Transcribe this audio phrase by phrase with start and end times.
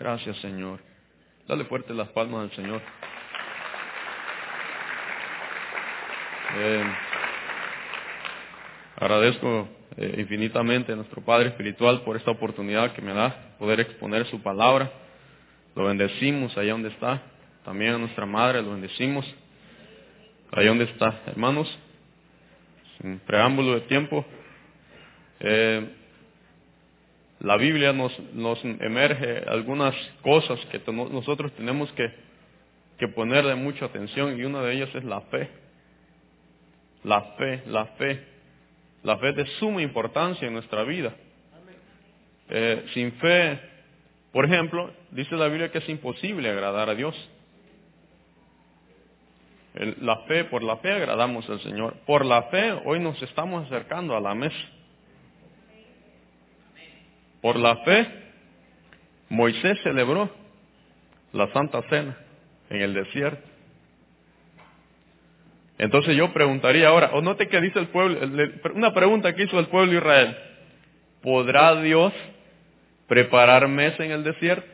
[0.00, 0.80] Gracias, Señor.
[1.46, 2.80] Dale fuerte las palmas al Señor.
[6.56, 6.84] Eh,
[8.96, 9.68] agradezco
[9.98, 14.40] eh, infinitamente a nuestro Padre Espiritual por esta oportunidad que me da poder exponer su
[14.42, 14.90] palabra.
[15.76, 17.20] Lo bendecimos allá donde está.
[17.62, 19.26] También a nuestra Madre lo bendecimos.
[20.50, 21.20] Allá donde está.
[21.26, 21.78] Hermanos,
[22.96, 24.24] sin preámbulo de tiempo,
[25.40, 25.94] eh,
[27.40, 32.12] la Biblia nos, nos emerge algunas cosas que nosotros tenemos que,
[32.98, 35.48] que ponerle mucha atención y una de ellas es la fe.
[37.02, 38.26] La fe, la fe.
[39.02, 41.14] La fe de suma importancia en nuestra vida.
[42.50, 43.58] Eh, sin fe,
[44.32, 47.16] por ejemplo, dice la Biblia que es imposible agradar a Dios.
[49.72, 51.94] la fe, por la fe agradamos al Señor.
[52.04, 54.58] Por la fe hoy nos estamos acercando a la mesa.
[57.40, 58.06] Por la fe,
[59.28, 60.30] Moisés celebró
[61.32, 62.16] la Santa Cena
[62.68, 63.48] en el desierto.
[65.78, 68.18] Entonces yo preguntaría ahora, o note que dice el pueblo,
[68.74, 70.36] una pregunta que hizo el pueblo de Israel,
[71.22, 72.12] ¿podrá Dios
[73.06, 74.68] preparar mesa en el desierto?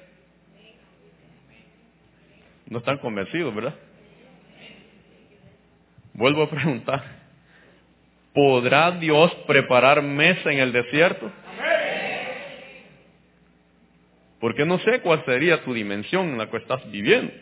[2.68, 3.74] No están convencidos, ¿verdad?
[6.12, 7.04] Vuelvo a preguntar,
[8.34, 11.30] ¿podrá Dios preparar mesa en el desierto?
[14.40, 17.32] Porque no sé cuál sería tu dimensión en la que estás viviendo.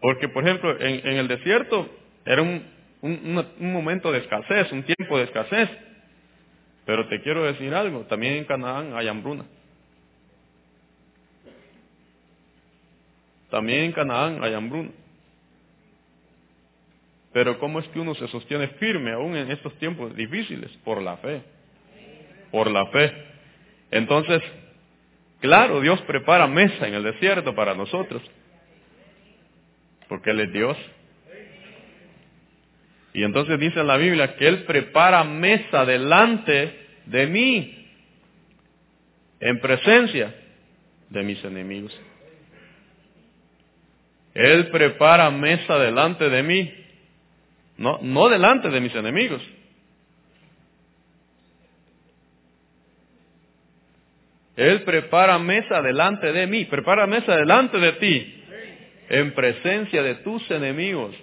[0.00, 1.88] Porque, por ejemplo, en, el desierto
[2.24, 2.62] era un,
[3.02, 5.68] un, momento de escasez, un tiempo de escasez.
[6.86, 9.44] Pero te quiero decir algo, también en Canaán hay hambruna.
[13.50, 14.90] También en Canaán hay hambruna.
[17.32, 20.70] Pero ¿cómo es que uno se sostiene firme aún en estos tiempos difíciles?
[20.84, 21.42] Por la fe.
[22.50, 23.27] Por la fe.
[23.90, 24.42] Entonces,
[25.40, 28.22] claro, Dios prepara mesa en el desierto para nosotros
[30.08, 30.76] porque Él es Dios.
[33.12, 37.74] Y entonces dice la Biblia que Él prepara mesa delante de mí,
[39.40, 40.34] en presencia
[41.10, 41.98] de mis enemigos.
[44.34, 46.74] Él prepara mesa delante de mí,
[47.76, 49.42] no, no delante de mis enemigos.
[54.58, 58.44] Él prepara mesa delante de mí, prepara mesa delante de ti
[59.08, 61.14] en presencia de tus enemigos.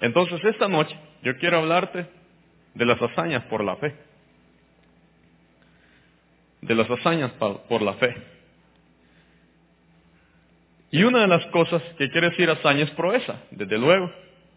[0.00, 2.06] Entonces esta noche yo quiero hablarte
[2.72, 3.94] de las hazañas por la fe.
[6.62, 8.16] De las hazañas por la fe.
[10.90, 14.10] Y una de las cosas que quiere decir hazaña es proeza, desde luego,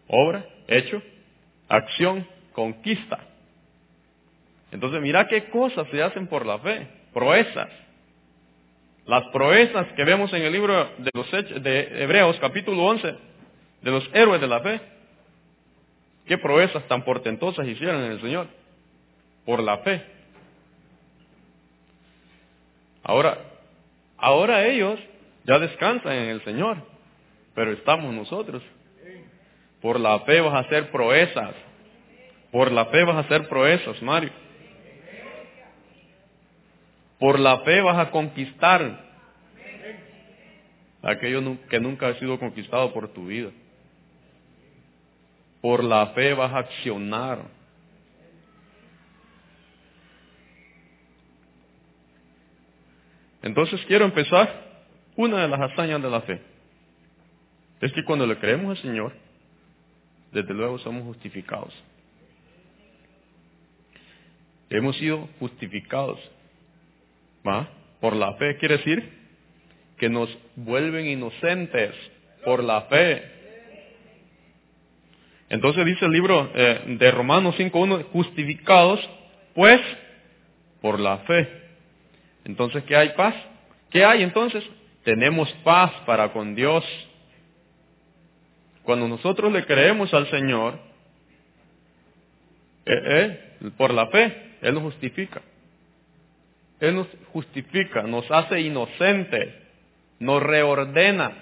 [0.08, 1.02] obra, hecho,
[1.68, 3.28] acción, conquista.
[4.72, 7.68] Entonces mira qué cosas se hacen por la fe, proezas.
[9.04, 11.30] Las proezas que vemos en el libro de, los
[11.62, 13.14] de Hebreos capítulo 11,
[13.82, 14.80] de los héroes de la fe.
[16.26, 18.46] ¿Qué proezas tan portentosas hicieron en el Señor?
[19.44, 20.02] Por la fe.
[23.02, 23.38] Ahora,
[24.16, 24.98] ahora ellos
[25.44, 26.78] ya descansan en el Señor,
[27.54, 28.62] pero estamos nosotros.
[29.82, 31.54] Por la fe vas a hacer proezas.
[32.52, 34.30] Por la fe vas a hacer proezas, Mario.
[37.22, 38.98] Por la fe vas a conquistar
[41.02, 43.50] aquello que nunca ha sido conquistado por tu vida.
[45.60, 47.44] Por la fe vas a accionar.
[53.42, 54.82] Entonces quiero empezar
[55.14, 56.42] una de las hazañas de la fe.
[57.82, 59.12] Es que cuando le creemos al Señor,
[60.32, 61.72] desde luego somos justificados.
[64.70, 66.18] Hemos sido justificados
[67.46, 67.68] ¿Va?
[68.00, 69.22] Por la fe quiere decir
[69.98, 71.94] que nos vuelven inocentes
[72.44, 73.22] por la fe.
[75.48, 79.00] Entonces dice el libro eh, de Romanos 5.1, justificados
[79.54, 79.80] pues
[80.80, 81.48] por la fe.
[82.44, 83.34] Entonces, ¿qué hay paz?
[83.90, 84.64] ¿Qué hay entonces?
[85.04, 86.84] Tenemos paz para con Dios.
[88.82, 90.78] Cuando nosotros le creemos al Señor,
[92.86, 95.42] eh, eh, por la fe, Él nos justifica.
[96.82, 99.54] Él nos justifica, nos hace inocentes,
[100.18, 101.32] nos reordena.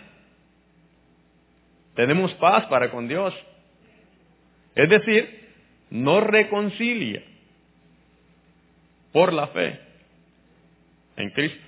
[1.95, 3.35] Tenemos paz para con Dios.
[4.75, 5.49] Es decir,
[5.89, 7.23] nos reconcilia
[9.13, 9.81] por la fe
[11.17, 11.65] en Cristo.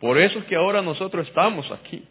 [0.00, 2.04] Por eso es que ahora nosotros estamos aquí.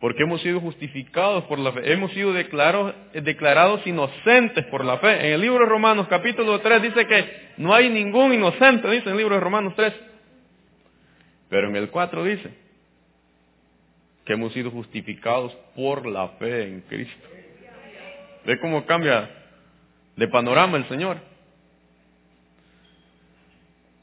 [0.00, 5.26] Porque hemos sido justificados por la fe, hemos sido declarados, declarados inocentes por la fe.
[5.26, 9.12] En el libro de Romanos capítulo 3 dice que no hay ningún inocente, dice en
[9.12, 9.92] el libro de Romanos 3.
[11.48, 12.50] Pero en el 4 dice
[14.24, 17.28] que hemos sido justificados por la fe en Cristo.
[18.44, 19.28] ¿Ve cómo cambia
[20.14, 21.16] de panorama el Señor?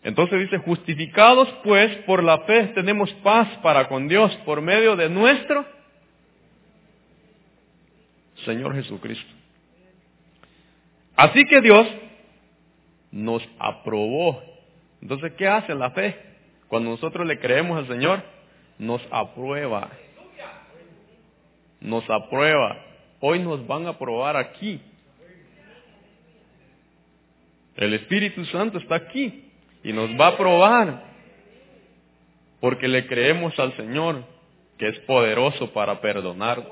[0.04, 5.10] Entonces dice, justificados pues por la fe tenemos paz para con Dios por medio de
[5.10, 5.66] nuestro
[8.46, 9.34] Señor Jesucristo.
[11.16, 11.88] Así que Dios
[13.12, 14.42] nos aprobó.
[15.02, 16.16] Entonces, ¿qué hace la fe?
[16.68, 18.24] Cuando nosotros le creemos al Señor,
[18.78, 19.90] nos aprueba.
[21.80, 22.78] Nos aprueba.
[23.20, 24.82] Hoy nos van a aprobar aquí.
[27.76, 29.52] El Espíritu Santo está aquí
[29.84, 31.04] y nos va a probar
[32.60, 34.24] porque le creemos al Señor
[34.78, 36.66] que es poderoso para perdonar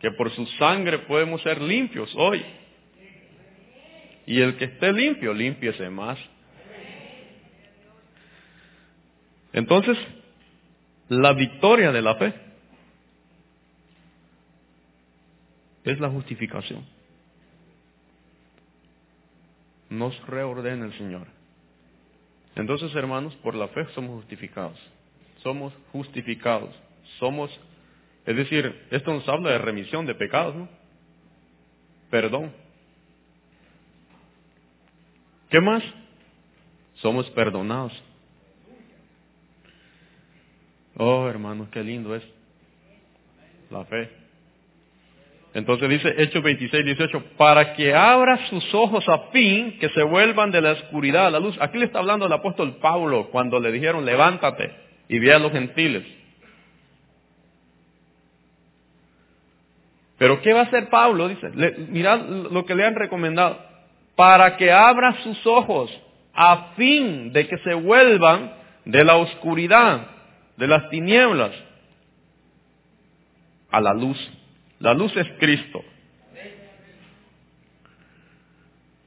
[0.00, 2.44] que por su sangre podemos ser limpios hoy.
[4.26, 6.18] Y el que esté limpio, límpiese más.
[9.52, 9.96] Entonces,
[11.08, 12.34] la victoria de la fe
[15.84, 16.84] es la justificación.
[19.88, 21.28] Nos reordena el Señor.
[22.56, 24.78] Entonces, hermanos, por la fe somos justificados.
[25.42, 26.74] Somos justificados.
[27.18, 27.50] Somos
[28.26, 30.68] es decir, esto nos habla de remisión de pecados, ¿no?
[32.10, 32.52] Perdón.
[35.48, 35.82] ¿Qué más?
[36.96, 37.92] Somos perdonados.
[40.96, 42.22] Oh, hermanos, qué lindo es
[43.70, 44.10] la fe.
[45.54, 50.50] Entonces dice Hechos 26, 18, para que abra sus ojos a fin que se vuelvan
[50.50, 51.56] de la oscuridad a la luz.
[51.60, 54.70] Aquí le está hablando el apóstol Pablo cuando le dijeron, levántate
[55.08, 56.04] y ve a los gentiles.
[60.18, 61.28] Pero ¿qué va a hacer Pablo?
[61.28, 61.50] Dice,
[61.88, 63.58] mirad lo que le han recomendado.
[64.14, 65.90] Para que abra sus ojos
[66.32, 68.52] a fin de que se vuelvan
[68.84, 70.06] de la oscuridad,
[70.56, 71.52] de las tinieblas,
[73.70, 74.18] a la luz.
[74.78, 75.84] La luz es Cristo.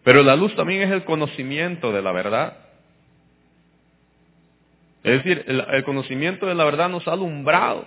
[0.03, 2.57] Pero la luz también es el conocimiento de la verdad.
[5.03, 7.85] Es decir, el conocimiento de la verdad nos ha alumbrado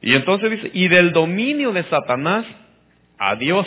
[0.00, 2.46] Y entonces dice, y del dominio de Satanás
[3.18, 3.66] a Dios,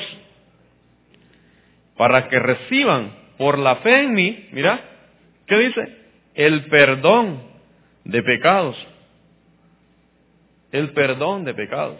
[1.95, 4.81] para que reciban por la fe en mí, mira,
[5.47, 5.97] ¿qué dice?
[6.33, 7.43] El perdón
[8.03, 8.75] de pecados.
[10.71, 11.99] El perdón de pecados.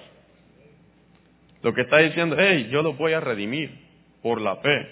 [1.62, 3.71] Lo que está diciendo, hey, yo lo voy a redimir
[4.21, 4.88] por la fe.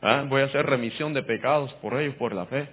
[0.00, 0.24] ¿Ah?
[0.26, 2.68] Voy a hacer remisión de pecados por ellos, por la fe.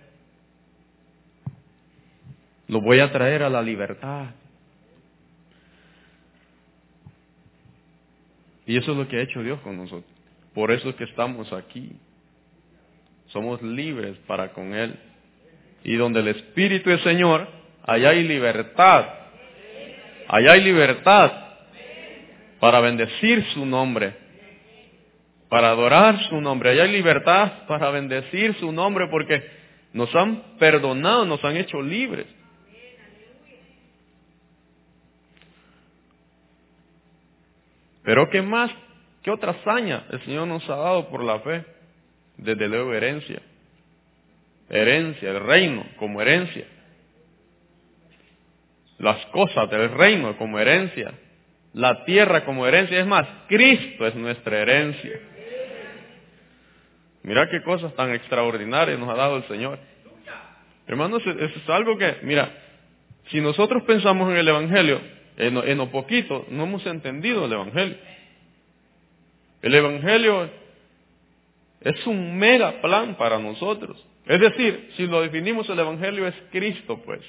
[2.67, 4.27] Lo voy a traer a la libertad.
[8.65, 10.11] Y eso es lo que ha hecho Dios con nosotros.
[10.53, 11.91] Por eso es que estamos aquí.
[13.27, 14.95] Somos libres para con Él.
[15.83, 17.47] Y donde el Espíritu es Señor,
[17.83, 19.05] allá hay libertad.
[20.27, 21.31] Allá hay libertad
[22.59, 24.15] para bendecir su nombre,
[25.49, 26.71] para adorar su nombre.
[26.71, 29.43] Allá hay libertad para bendecir su nombre porque
[29.93, 32.25] nos han perdonado, nos han hecho libres.
[38.05, 38.71] Pero ¿qué más?
[39.23, 41.65] ¿Qué otra hazaña el Señor nos ha dado por la fe?
[42.37, 43.41] Desde luego herencia.
[44.69, 46.65] Herencia, el reino como herencia.
[48.99, 51.13] Las cosas del reino como herencia.
[51.73, 52.99] La tierra como herencia.
[52.99, 55.19] Es más, Cristo es nuestra herencia.
[57.23, 59.79] Mira qué cosas tan extraordinarias nos ha dado el Señor.
[60.85, 62.51] Hermanos, eso es algo que, mira,
[63.29, 67.97] si nosotros pensamos en el Evangelio en, lo poquito no hemos entendido el Evangelio.
[69.61, 70.49] El Evangelio
[71.81, 74.03] es un mega plan para nosotros.
[74.25, 77.21] Es decir, si lo definimos, el Evangelio es Cristo, pues.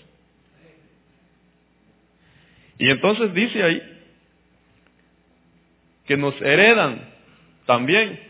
[2.78, 3.82] Y entonces dice ahí
[6.06, 7.14] que nos heredan
[7.66, 8.20] también,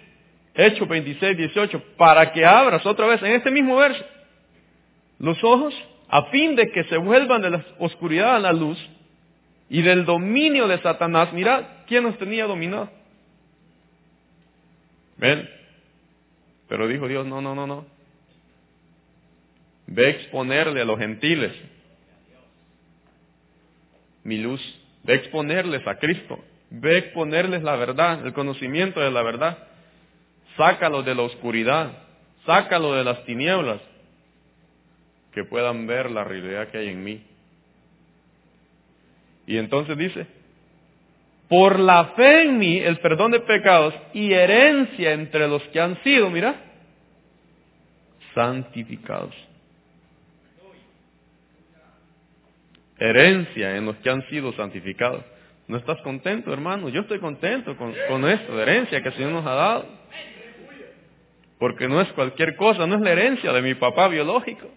[0.54, 4.02] Hechos 26, 18, para que abras otra vez en este mismo verso
[5.18, 5.74] los ojos
[6.08, 8.78] a fin de que se vuelvan de la oscuridad a la luz
[9.68, 12.90] y del dominio de Satanás, mira quién nos tenía dominado.
[15.16, 15.48] ¿Ven?
[16.68, 17.86] Pero dijo Dios, no, no, no, no.
[19.86, 21.52] Ve a exponerle a los gentiles
[24.24, 24.60] mi luz.
[25.04, 26.38] Ve a exponerles a Cristo.
[26.70, 29.58] Ve a exponerles la verdad, el conocimiento de la verdad.
[30.56, 31.92] Sácalo de la oscuridad.
[32.44, 33.80] Sácalo de las tinieblas.
[35.32, 37.22] que puedan ver la realidad que hay en mí.
[39.46, 40.26] Y entonces dice,
[41.48, 46.02] por la fe en mí, el perdón de pecados y herencia entre los que han
[46.02, 46.56] sido, mira,
[48.34, 49.34] santificados.
[52.98, 55.24] Herencia en los que han sido santificados.
[55.68, 56.88] ¿No estás contento, hermano?
[56.88, 59.86] Yo estoy contento con, con esto, herencia que el Señor nos ha dado.
[61.58, 64.68] Porque no es cualquier cosa, no es la herencia de mi papá biológico.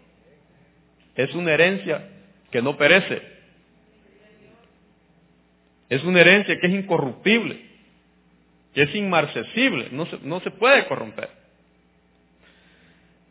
[1.15, 2.07] Es una herencia
[2.51, 3.38] que no perece.
[5.89, 7.59] Es una herencia que es incorruptible,
[8.73, 11.29] que es inmarcesible, no se, no se puede corromper.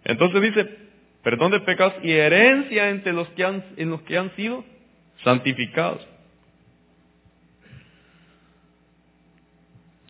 [0.05, 0.69] Entonces dice,
[1.23, 4.65] perdón de pecados y herencia entre los que han, en los que han sido
[5.23, 6.07] santificados.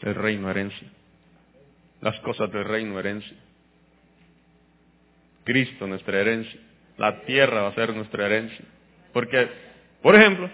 [0.01, 0.89] El reino herencia.
[2.01, 3.37] Las cosas del reino herencia.
[5.45, 6.61] Cristo nuestra herencia.
[6.97, 8.65] La tierra va a ser nuestra herencia.
[9.13, 9.49] Porque,
[10.03, 10.49] por ejemplo,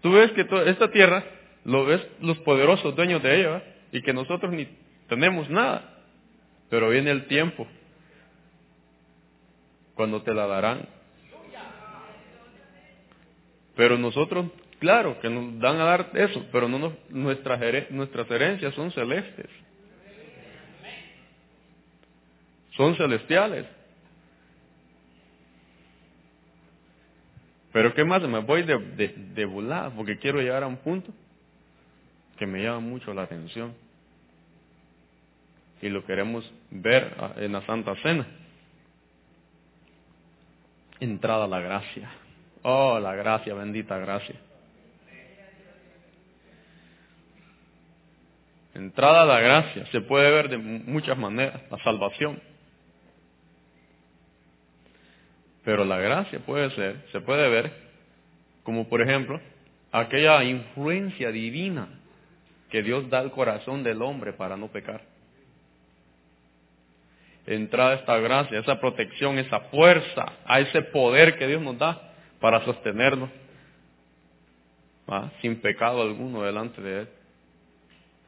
[0.00, 1.24] tú ves que esta tierra
[1.64, 4.68] lo ves los poderosos dueños de ella y que nosotros ni
[5.08, 5.98] tenemos nada.
[6.68, 7.66] Pero viene el tiempo
[9.94, 10.88] cuando te la darán.
[13.76, 14.46] Pero nosotros,
[14.78, 19.46] claro, que nos dan a dar eso, pero no nuestras, nuestras herencias son celestes.
[22.76, 23.66] Son celestiales.
[27.72, 28.22] Pero ¿qué más?
[28.22, 31.12] Me voy de, de, porque quiero llegar a un punto
[32.36, 33.74] que me llama mucho la atención.
[35.82, 38.26] Y lo queremos ver en la Santa Cena.
[40.98, 42.10] Entrada la gracia.
[42.62, 44.34] Oh, la gracia, bendita gracia.
[48.74, 49.86] Entrada a la gracia.
[49.86, 51.62] Se puede ver de muchas maneras.
[51.70, 52.40] La salvación.
[55.70, 57.70] Pero la gracia puede ser, se puede ver
[58.64, 59.40] como por ejemplo
[59.92, 61.86] aquella influencia divina
[62.70, 65.00] que Dios da al corazón del hombre para no pecar.
[67.46, 72.64] Entrada esta gracia, esa protección, esa fuerza, a ese poder que Dios nos da para
[72.64, 73.30] sostenernos
[75.40, 77.08] sin pecado alguno delante de Él.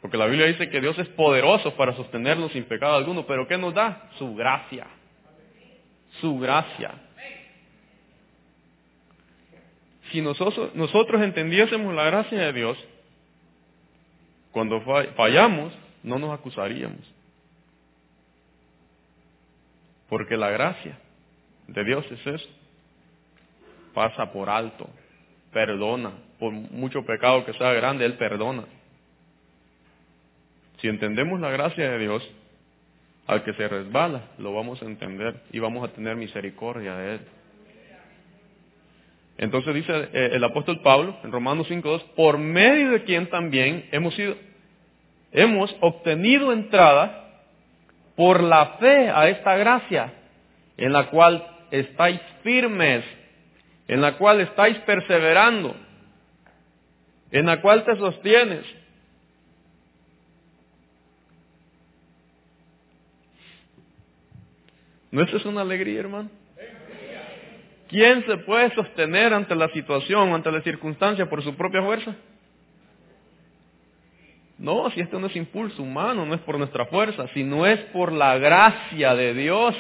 [0.01, 3.59] Porque la Biblia dice que Dios es poderoso para sostenernos sin pecado alguno, pero ¿qué
[3.59, 4.11] nos da?
[4.17, 4.87] Su gracia.
[6.21, 6.93] Su gracia.
[10.13, 12.79] Si nosotros, nosotros entendiésemos la gracia de Dios,
[14.53, 14.81] cuando
[15.17, 17.01] fallamos, no nos acusaríamos.
[20.09, 20.99] Porque la gracia
[21.67, 22.49] de Dios es eso.
[23.95, 24.89] Pasa por alto,
[25.53, 28.65] perdona, por mucho pecado que sea grande, Él perdona.
[30.81, 32.29] Si entendemos la gracia de Dios,
[33.27, 37.21] al que se resbala, lo vamos a entender y vamos a tener misericordia de Él.
[39.39, 44.15] Entonces dice eh, el apóstol Pablo en Romanos 5.2, por medio de quien también hemos
[44.15, 44.37] sido,
[45.33, 47.41] hemos obtenido entrada
[48.15, 50.13] por la fe a esta gracia,
[50.77, 53.05] en la cual estáis firmes,
[53.89, 55.75] en la cual estáis perseverando,
[57.31, 58.65] en la cual te sostienes.
[65.11, 66.31] ¿No es una alegría, hermano?
[67.93, 72.17] ¿Quién se puede sostener ante la situación, ante la circunstancia por su propia fuerza?
[74.57, 78.11] No, si esto no es impulso humano, no es por nuestra fuerza, sino es por
[78.11, 79.77] la gracia de Dios.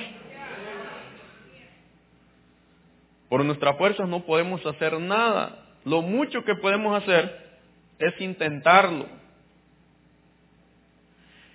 [3.30, 5.64] Por nuestra fuerza no podemos hacer nada.
[5.86, 7.58] Lo mucho que podemos hacer
[7.98, 9.06] es intentarlo.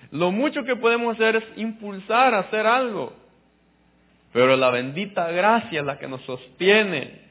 [0.09, 3.26] Lo mucho que podemos hacer es impulsar a hacer algo.
[4.37, 7.21] Pero la bendita gracia es la que nos sostiene.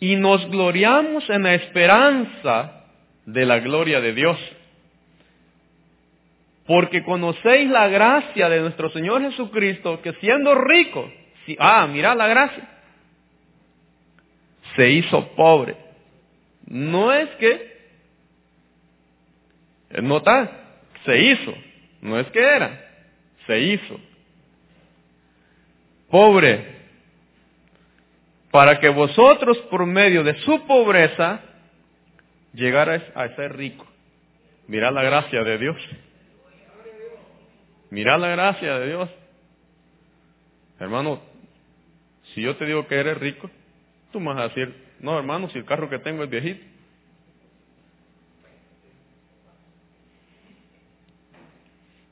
[0.00, 2.84] Y nos gloriamos en la esperanza
[3.24, 4.36] de la gloria de Dios.
[6.66, 11.10] Porque conocéis la gracia de nuestro Señor Jesucristo, que siendo rico,
[11.46, 12.68] si, ah, mira la gracia,
[14.76, 15.74] se hizo pobre.
[16.66, 17.78] No es que,
[20.02, 20.50] nota,
[21.06, 21.67] se hizo.
[22.00, 22.80] No es que era,
[23.46, 24.00] se hizo.
[26.10, 26.76] Pobre,
[28.50, 31.40] para que vosotros por medio de su pobreza
[32.54, 33.86] llegarais a ser rico.
[34.66, 35.76] Mirad la gracia de Dios.
[37.90, 39.10] Mirad la gracia de Dios.
[40.78, 41.20] Hermano,
[42.34, 43.50] si yo te digo que eres rico,
[44.12, 46.64] tú me vas a decir, no hermano, si el carro que tengo es viejito.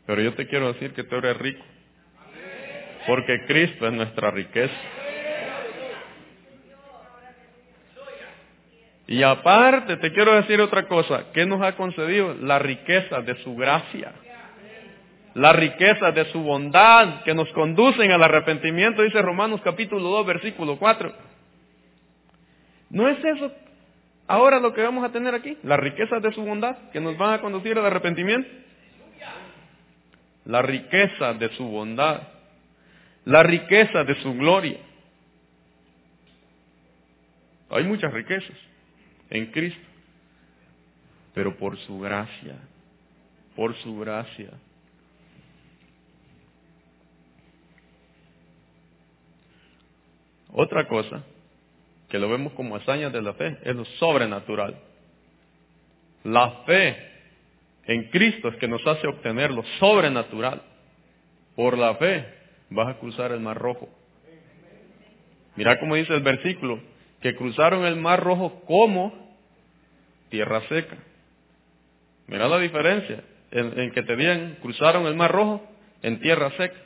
[0.06, 1.64] Pero yo te quiero decir que tú eres rico
[3.06, 4.74] Porque Cristo es nuestra riqueza.
[9.08, 11.26] Y aparte, te quiero decir otra cosa.
[11.32, 12.34] ¿Qué nos ha concedido?
[12.34, 14.12] La riqueza de su gracia.
[15.34, 20.78] La riqueza de su bondad que nos conducen al arrepentimiento, dice Romanos capítulo 2, versículo
[20.78, 21.12] 4.
[22.90, 23.52] ¿No es eso
[24.26, 25.56] ahora lo que vamos a tener aquí?
[25.62, 28.48] La riqueza de su bondad que nos van a conducir al arrepentimiento.
[30.46, 32.22] La riqueza de su bondad.
[33.24, 34.78] La riqueza de su gloria.
[37.70, 38.56] Hay muchas riquezas
[39.28, 39.80] en Cristo,
[41.34, 42.56] pero por su gracia,
[43.56, 44.50] por su gracia.
[50.52, 51.22] Otra cosa
[52.08, 54.78] que lo vemos como hazañas de la fe es lo sobrenatural.
[56.24, 57.15] La fe
[57.86, 60.62] en Cristo es que nos hace obtener lo sobrenatural.
[61.54, 62.24] Por la fe
[62.70, 63.88] vas a cruzar el mar rojo.
[65.54, 66.80] Mira cómo dice el versículo,
[67.20, 69.34] que cruzaron el mar rojo como
[70.28, 70.96] tierra seca.
[72.26, 75.62] Mira la diferencia en, que te digan, cruzaron el mar rojo
[76.02, 76.76] en tierra seca.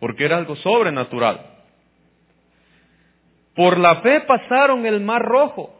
[0.00, 1.40] Porque era algo sobrenatural.
[3.54, 5.77] Por la fe pasaron el mar rojo.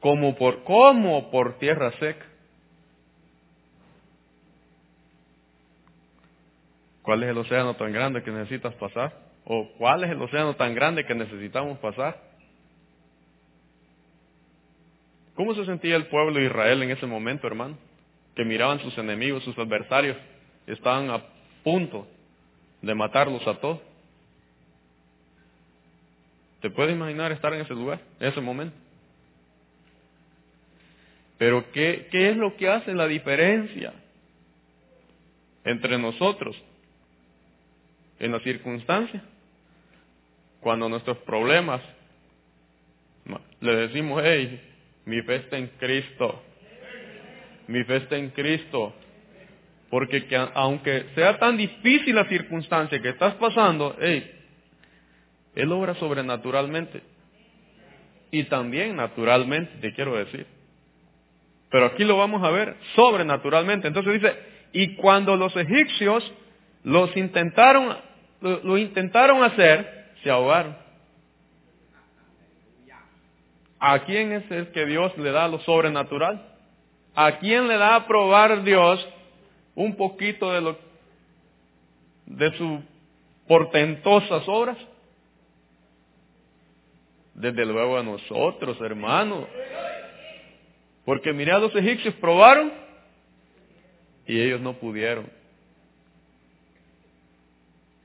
[0.00, 2.24] Como por, como por tierra seca.
[7.02, 9.14] ¿Cuál es el océano tan grande que necesitas pasar?
[9.44, 12.20] ¿O cuál es el océano tan grande que necesitamos pasar?
[15.34, 17.78] ¿Cómo se sentía el pueblo de Israel en ese momento, hermano?
[18.34, 20.16] Que miraban sus enemigos, sus adversarios,
[20.66, 21.22] estaban a
[21.64, 22.06] punto
[22.82, 23.80] de matarlos a todos.
[26.60, 28.76] ¿Te puedes imaginar estar en ese lugar, en ese momento?
[31.38, 33.92] Pero ¿qué, qué es lo que hace la diferencia
[35.64, 36.56] entre nosotros
[38.18, 39.22] en las circunstancias.
[40.60, 41.80] Cuando nuestros problemas
[43.60, 44.60] le decimos, hey,
[45.04, 46.42] mi fe está en Cristo.
[47.66, 48.94] Mi fe está en Cristo.
[49.90, 54.30] Porque que, aunque sea tan difícil la circunstancia que estás pasando, hey,
[55.54, 57.02] Él obra sobrenaturalmente.
[58.30, 60.46] Y también naturalmente, te quiero decir.
[61.70, 63.88] Pero aquí lo vamos a ver sobrenaturalmente.
[63.88, 64.36] Entonces dice,
[64.72, 66.32] y cuando los egipcios
[66.84, 67.96] los intentaron
[68.40, 70.76] lo, intentaron hacer, se ahogaron.
[73.80, 76.44] ¿A quién es el que Dios le da lo sobrenatural?
[77.14, 79.06] ¿A quién le da a probar Dios
[79.74, 80.76] un poquito de
[82.26, 82.80] de sus
[83.46, 84.76] portentosas obras?
[87.34, 89.46] Desde luego a nosotros, hermanos.
[91.08, 92.70] Porque mirad, los egipcios probaron
[94.26, 95.24] y ellos no pudieron.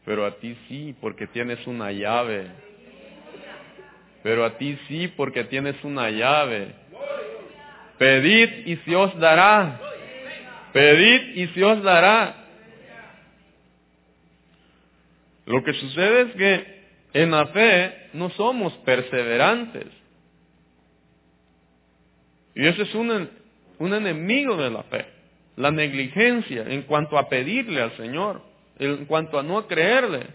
[0.05, 2.47] Pero a ti sí, porque tienes una llave.
[4.23, 6.75] Pero a ti sí, porque tienes una llave.
[7.97, 9.81] Pedid y se os dará.
[10.71, 12.37] Pedid y se os dará.
[15.45, 16.83] Lo que sucede es que
[17.15, 20.02] en la fe no somos perseverantes.
[22.55, 23.29] Y ese es un,
[23.79, 25.05] un enemigo de la fe.
[25.55, 30.27] La negligencia en cuanto a pedirle al Señor en cuanto a no creerle.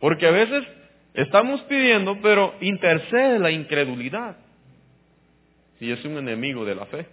[0.00, 0.66] Porque a veces
[1.14, 4.36] estamos pidiendo, pero intercede la incredulidad.
[5.80, 7.06] Y es un enemigo de la fe.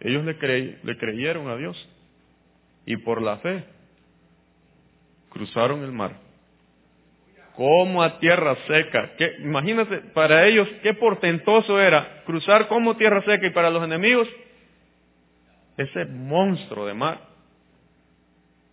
[0.00, 1.88] Ellos le creyeron a Dios.
[2.86, 3.64] Y por la fe
[5.30, 6.27] cruzaron el mar.
[7.58, 9.16] Como a tierra seca.
[9.18, 14.28] ¿Qué, imagínate, para ellos qué portentoso era cruzar como tierra seca y para los enemigos
[15.76, 17.18] ese monstruo de mar.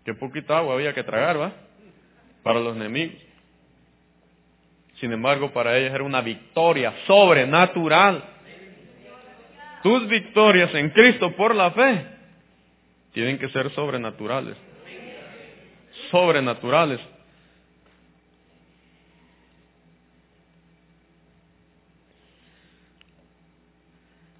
[0.03, 1.53] Qué poquita agua había que tragar, ¿va?
[2.43, 3.17] Para los enemigos.
[4.99, 8.23] Sin embargo, para ellos era una victoria sobrenatural.
[9.81, 12.05] Tus victorias en Cristo por la fe
[13.13, 14.55] tienen que ser sobrenaturales.
[16.11, 16.99] Sobrenaturales.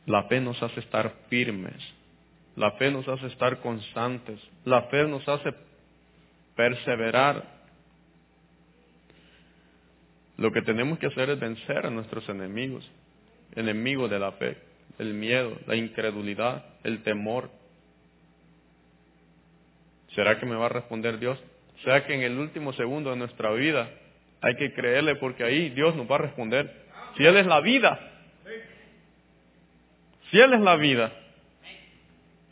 [0.06, 1.82] La fe nos hace estar firmes
[2.56, 4.40] la fe nos hace estar constantes.
[4.64, 5.54] La fe nos hace
[6.56, 7.44] perseverar.
[10.38, 12.90] Lo que tenemos que hacer es vencer a nuestros enemigos,
[13.56, 14.58] enemigos de la fe,
[15.00, 17.50] el miedo, la incredulidad, el temor.
[20.10, 21.38] ¿Será que me va a responder Dios?
[21.84, 23.90] ¿Será que en el último segundo de nuestra vida
[24.42, 26.86] hay que creerle porque ahí Dios nos va a responder?
[27.18, 28.15] Si Él es la vida,
[30.32, 31.12] si Él es la vida,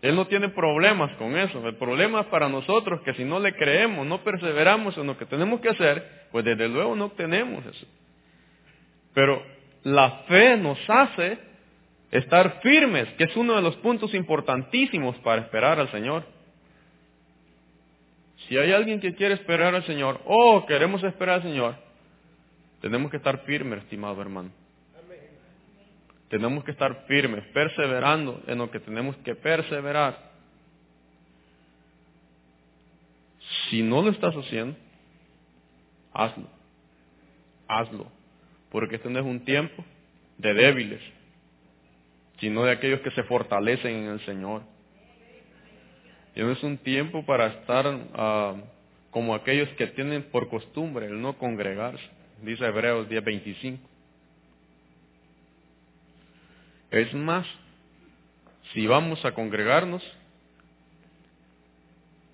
[0.01, 1.65] Él no tiene problemas con eso.
[1.67, 5.25] El problema es para nosotros que si no le creemos, no perseveramos en lo que
[5.25, 7.86] tenemos que hacer, pues desde luego no obtenemos eso.
[9.13, 9.43] Pero
[9.83, 11.38] la fe nos hace
[12.12, 16.25] estar firmes, que es uno de los puntos importantísimos para esperar al Señor.
[18.47, 21.75] Si hay alguien que quiere esperar al Señor, o queremos esperar al Señor,
[22.81, 24.51] tenemos que estar firmes, estimado hermano.
[26.29, 30.31] Tenemos que estar firmes, perseverando en lo que tenemos que perseverar.
[33.69, 34.75] Si no lo estás haciendo,
[36.13, 36.47] hazlo.
[37.67, 38.12] Hazlo.
[38.71, 39.83] Porque este no es un tiempo
[40.38, 41.01] de débiles,
[42.39, 44.63] sino de aquellos que se fortalecen en el Señor.
[46.36, 48.55] Y no es un tiempo para estar ah,
[49.12, 52.03] como aquellos que tienen por costumbre el no congregarse,
[52.41, 53.77] dice Hebreos 10:25.
[56.93, 57.47] Es más,
[58.71, 60.03] si vamos a congregarnos,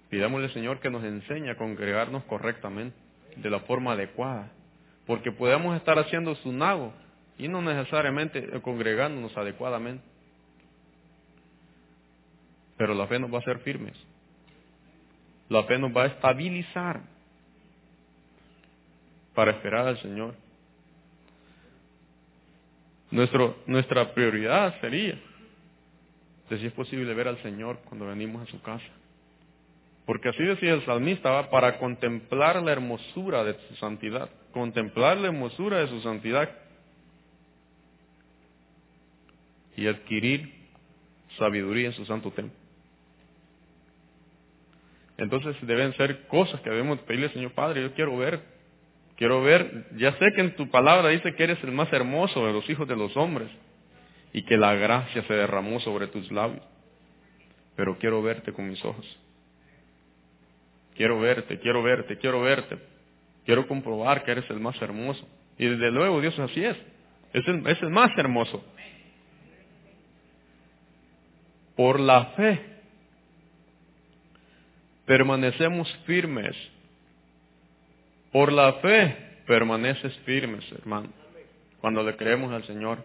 [0.10, 2.94] pidámosle al Señor que nos enseñe a congregarnos correctamente,
[3.38, 4.52] de la forma adecuada,
[5.08, 6.94] porque podemos estar haciendo su nago
[7.38, 10.04] y no necesariamente congregándonos adecuadamente.
[12.76, 13.96] Pero la fe nos va a hacer firmes.
[15.48, 17.00] La fe nos va a estabilizar
[19.34, 20.36] para esperar al Señor.
[23.12, 25.20] Nuestro, nuestra prioridad sería,
[26.50, 28.86] si es posible, ver al Señor cuando venimos a su casa.
[30.06, 31.50] Porque así decía el salmista, ¿va?
[31.50, 36.50] para contemplar la hermosura de su santidad, contemplar la hermosura de su santidad
[39.76, 40.52] y adquirir
[41.38, 42.58] sabiduría en su santo templo.
[45.18, 48.42] Entonces deben ser cosas que debemos pedirle al Señor Padre, yo quiero ver
[49.20, 52.54] Quiero ver, ya sé que en tu palabra dice que eres el más hermoso de
[52.54, 53.50] los hijos de los hombres
[54.32, 56.64] y que la gracia se derramó sobre tus labios.
[57.76, 59.06] Pero quiero verte con mis ojos.
[60.96, 62.78] Quiero verte, quiero verte, quiero verte.
[63.44, 65.28] Quiero comprobar que eres el más hermoso.
[65.58, 66.78] Y desde luego Dios así es.
[67.34, 68.64] Es el, es el más hermoso.
[71.76, 72.62] Por la fe
[75.06, 76.56] permanecemos firmes
[78.32, 79.16] por la fe
[79.46, 81.10] permaneces firmes, hermano,
[81.82, 83.04] cuando le creemos al Señor.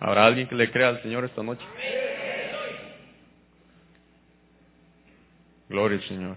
[0.00, 1.64] ¿Habrá alguien que le crea al Señor esta noche?
[5.68, 6.36] Gloria al Señor.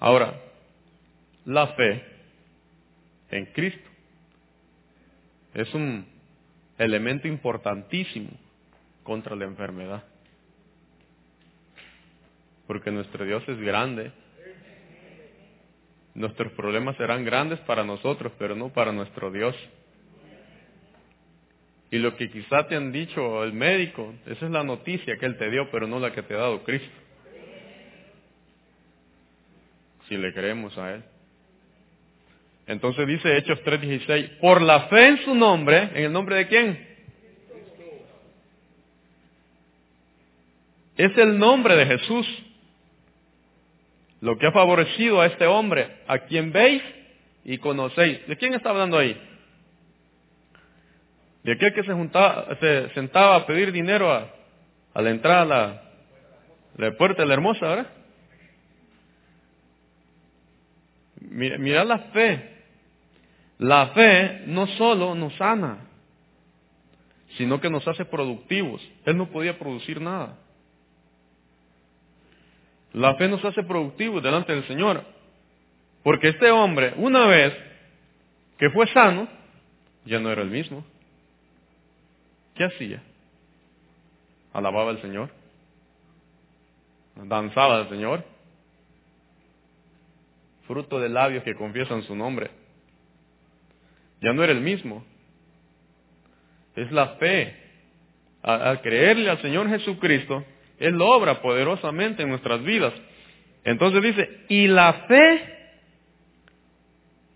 [0.00, 0.34] Ahora,
[1.46, 2.04] la fe
[3.30, 3.93] en Cristo
[5.54, 6.04] es un
[6.78, 8.30] elemento importantísimo
[9.04, 10.04] contra la enfermedad.
[12.66, 14.10] Porque nuestro Dios es grande.
[16.14, 19.54] Nuestros problemas serán grandes para nosotros, pero no para nuestro Dios.
[21.90, 25.36] Y lo que quizá te han dicho el médico, esa es la noticia que Él
[25.36, 26.88] te dio, pero no la que te ha dado Cristo.
[30.08, 31.04] Si le creemos a Él.
[32.66, 36.94] Entonces dice Hechos 3:16, por la fe en su nombre, ¿en el nombre de quién?
[40.96, 42.26] Es el nombre de Jesús
[44.20, 46.82] lo que ha favorecido a este hombre, a quien veis
[47.44, 48.26] y conocéis.
[48.26, 49.20] ¿De quién está hablando ahí?
[51.42, 55.82] De aquel que se, juntaba, se sentaba a pedir dinero a, la entrada a la,
[56.76, 57.86] la puerta de la hermosa, ¿verdad?
[61.20, 62.53] Mira la fe
[63.58, 65.78] la fe no solo nos sana,
[67.36, 68.80] sino que nos hace productivos.
[69.04, 70.38] Él no podía producir nada.
[72.92, 75.04] La fe nos hace productivos delante del Señor.
[76.02, 77.52] Porque este hombre, una vez
[78.58, 79.28] que fue sano,
[80.04, 80.84] ya no era el mismo.
[82.54, 83.02] ¿Qué hacía?
[84.52, 85.30] Alababa al Señor.
[87.16, 88.24] Danzaba al Señor.
[90.66, 92.50] Fruto de labios que confiesan su nombre.
[94.24, 95.04] Ya no era el mismo.
[96.74, 97.54] Es la fe.
[98.42, 100.44] Al creerle al Señor Jesucristo,
[100.78, 102.94] Él obra poderosamente en nuestras vidas.
[103.64, 105.54] Entonces dice, y la fe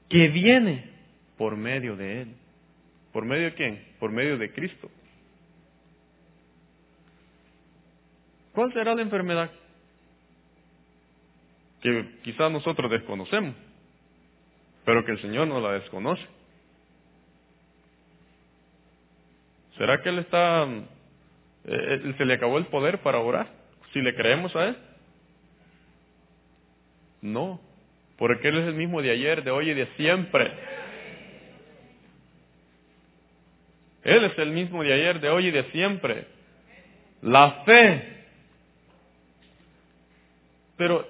[0.09, 0.91] que viene
[1.37, 2.35] por medio de Él.
[3.13, 3.85] ¿Por medio de quién?
[4.01, 4.91] Por medio de Cristo.
[8.53, 9.51] ¿Cuál será la enfermedad?
[11.83, 13.55] Que quizás nosotros desconocemos,
[14.87, 16.38] pero que el Señor no la desconoce.
[19.79, 20.81] ¿Será que Él está, eh,
[21.65, 23.49] eh, se le acabó el poder para orar?
[23.93, 24.77] Si le creemos a Él.
[27.23, 27.61] No,
[28.17, 30.53] porque Él es el mismo de ayer, de hoy y de siempre.
[34.03, 36.27] Él es el mismo de ayer, de hoy y de siempre.
[37.23, 38.25] La fe.
[40.77, 41.07] Pero,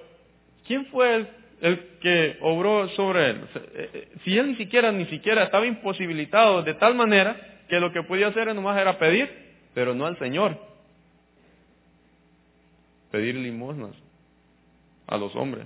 [0.65, 1.27] ¿quién fue el,
[1.61, 3.41] el que obró sobre él?
[3.55, 7.91] Eh, eh, si él ni siquiera, ni siquiera estaba imposibilitado de tal manera que lo
[7.91, 9.29] que podía hacer nomás era pedir,
[9.73, 10.57] pero no al Señor.
[13.11, 13.95] Pedir limosnas
[15.07, 15.65] a los hombres.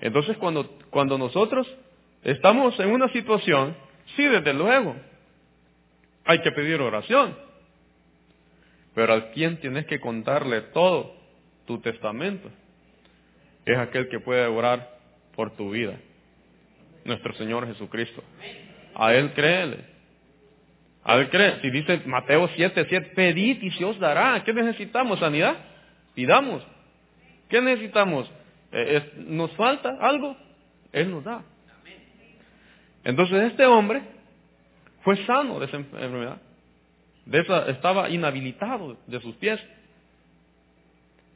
[0.00, 1.66] Entonces cuando, cuando nosotros
[2.22, 3.76] estamos en una situación,
[4.16, 4.96] sí, desde luego,
[6.24, 7.36] hay que pedir oración.
[8.94, 11.14] Pero a quien tienes que contarle todo
[11.66, 12.50] tu testamento
[13.72, 14.88] es aquel que puede orar
[15.34, 15.98] por tu vida,
[17.04, 18.22] nuestro Señor Jesucristo.
[18.94, 19.84] A Él créele.
[21.04, 21.60] A Él cree.
[21.60, 24.42] Si dice Mateo 7, 7, pedid y se os dará.
[24.44, 25.18] ¿Qué necesitamos?
[25.18, 25.56] ¿Sanidad?
[26.14, 26.62] Pidamos.
[27.48, 28.30] ¿Qué necesitamos?
[28.72, 30.36] Eh, ¿Nos falta algo?
[30.92, 31.42] Él nos da.
[33.04, 34.02] Entonces este hombre
[35.02, 36.40] fue sano de esa enfermedad.
[37.24, 39.60] De esa, estaba inhabilitado de sus pies.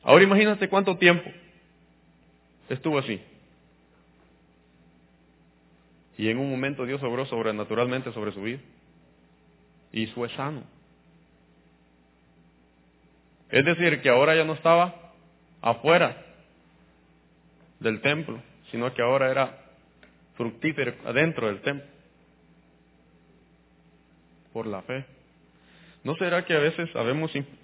[0.02, 1.30] Ahora imagínate cuánto tiempo
[2.68, 3.20] estuvo así.
[6.16, 8.60] Y en un momento Dios obró sobrenaturalmente sobre su vida.
[9.92, 10.62] Y fue sano.
[13.50, 15.12] Es decir, que ahora ya no estaba
[15.60, 16.24] afuera
[17.80, 19.58] del templo, sino que ahora era
[20.36, 21.86] fructífero adentro del templo.
[24.52, 25.04] Por la fe.
[26.04, 26.90] ¿No será que a veces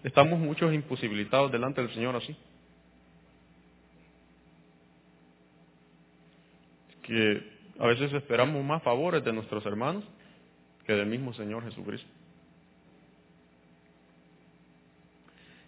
[0.02, 2.36] estamos muchos imposibilitados delante del Señor así?
[7.11, 7.42] Que
[7.81, 10.05] a veces esperamos más favores de nuestros hermanos
[10.87, 12.09] que del mismo Señor Jesucristo.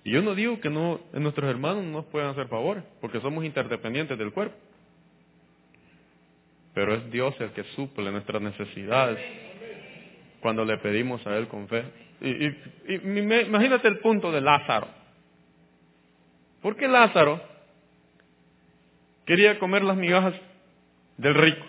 [0.05, 3.45] Y yo no digo que no, nuestros hermanos no nos puedan hacer favores, porque somos
[3.45, 4.55] interdependientes del cuerpo.
[6.75, 9.19] Pero es Dios el que suple nuestras necesidades
[10.41, 11.83] cuando le pedimos a Él con fe.
[12.21, 14.87] Y, imagínate el punto de Lázaro.
[16.63, 17.43] ¿Por qué Lázaro
[19.27, 20.35] quería comer las migajas
[21.23, 21.65] del rico?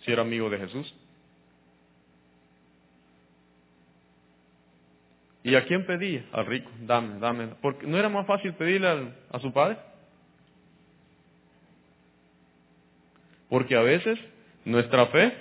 [0.00, 0.94] Si era amigo de Jesús.
[5.44, 6.24] ¿Y a quién pedía?
[6.32, 7.48] Al rico, dame, dame.
[7.60, 9.78] Porque ¿No era más fácil pedirle a su padre?
[13.48, 14.18] Porque a veces
[14.64, 15.32] nuestra fe,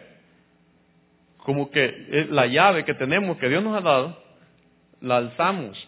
[1.37, 4.23] como que es la llave que tenemos, que Dios nos ha dado,
[5.01, 5.87] la alzamos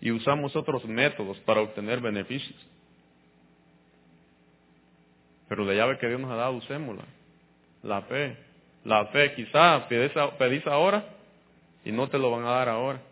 [0.00, 2.56] y usamos otros métodos para obtener beneficios.
[5.52, 7.04] Pero la llave que Dios nos ha dado, usémosla.
[7.82, 8.38] La fe.
[8.84, 11.04] La fe, quizá pedís ahora
[11.84, 13.02] y no te lo van a dar ahora.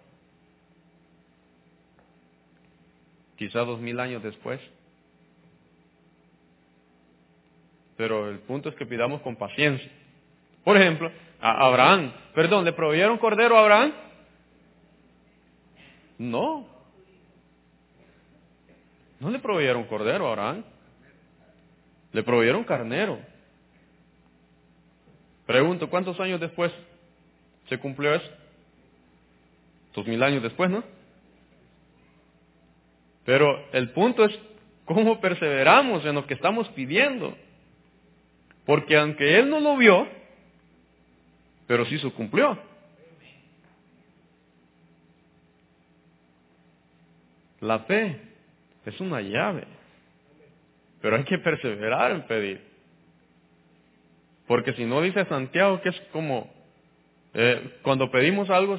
[3.36, 4.58] Quizá dos mil años después.
[7.98, 9.92] Pero el punto es que pidamos con paciencia.
[10.64, 13.92] Por ejemplo, a Abraham, perdón, ¿le proveyeron cordero a Abraham?
[16.16, 16.66] No.
[19.18, 20.64] No le proveyeron cordero a Abraham.
[22.12, 23.18] Le proveyeron carnero.
[25.46, 26.72] Pregunto, ¿cuántos años después
[27.68, 28.30] se cumplió eso?
[29.94, 30.84] dos mil años después, ¿no?
[33.24, 34.38] Pero el punto es
[34.84, 37.36] cómo perseveramos en lo que estamos pidiendo.
[38.64, 40.06] Porque aunque Él no lo vio,
[41.66, 42.58] pero sí se cumplió.
[47.60, 48.20] La fe
[48.86, 49.64] es una llave,
[51.00, 52.60] pero hay que perseverar en pedir.
[54.46, 56.50] Porque si no dice Santiago que es como
[57.34, 58.78] eh, cuando pedimos algo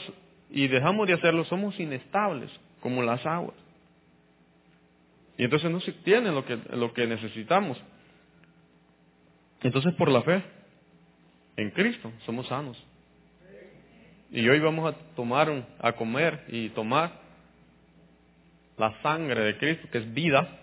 [0.49, 3.55] y dejamos de hacerlo, somos inestables, como las aguas.
[5.37, 7.81] Y entonces no se tiene lo que, lo que necesitamos.
[9.61, 10.43] Entonces por la fe
[11.57, 12.81] en Cristo somos sanos.
[14.31, 17.19] Y hoy vamos a tomar, a comer y tomar
[18.77, 20.60] la sangre de Cristo, que es vida.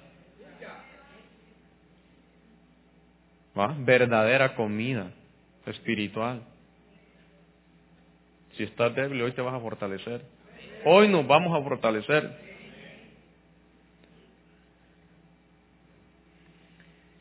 [3.67, 5.11] Verdadera comida
[5.67, 6.43] espiritual.
[8.53, 10.23] Si estás débil, hoy te vas a fortalecer.
[10.85, 12.49] Hoy nos vamos a fortalecer.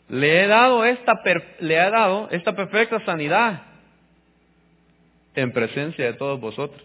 [0.10, 1.20] Le he dado esta,
[1.60, 3.64] le he dado esta perfecta sanidad
[5.36, 6.82] en presencia de todos vosotros.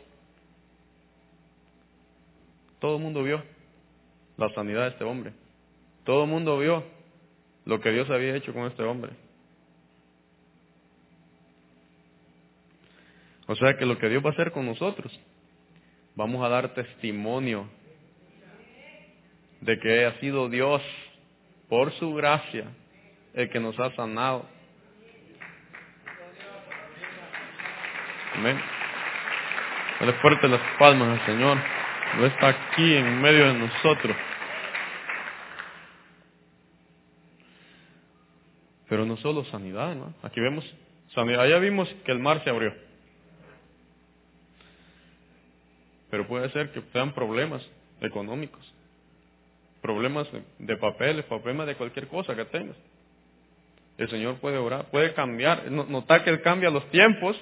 [2.80, 3.42] Todo el mundo vio
[4.36, 5.32] la sanidad de este hombre.
[6.04, 6.84] Todo el mundo vio
[7.64, 9.12] lo que Dios había hecho con este hombre.
[13.46, 15.18] O sea que lo que Dios va a hacer con nosotros,
[16.14, 17.68] vamos a dar testimonio
[19.60, 20.82] de que ha sido Dios
[21.68, 22.66] por su gracia,
[23.34, 24.46] el que nos ha sanado.
[28.34, 28.60] Amén.
[30.00, 31.58] Dale fuerte las palmas al Señor.
[32.18, 34.16] No está aquí en medio de nosotros.
[38.88, 40.12] Pero no solo sanidad, ¿no?
[40.22, 40.64] Aquí vemos
[41.14, 41.42] sanidad.
[41.42, 42.74] Allá vimos que el mar se abrió.
[46.12, 47.66] Pero puede ser que sean problemas
[48.02, 48.60] económicos,
[49.80, 52.76] problemas de papeles, problemas de cualquier cosa que tengas.
[53.96, 55.70] El Señor puede orar, puede cambiar.
[55.70, 57.40] Notar que Él cambia los tiempos.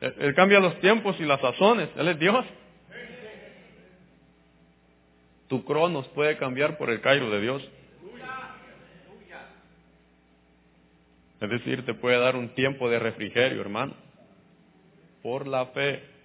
[0.00, 1.90] Él cambia los tiempos y las sazones.
[1.94, 2.44] Él es Dios.
[5.46, 7.70] Tu cronos puede cambiar por el Cairo de Dios.
[11.40, 13.94] Es decir, te puede dar un tiempo de refrigerio, hermano.
[15.22, 16.18] Por la fe.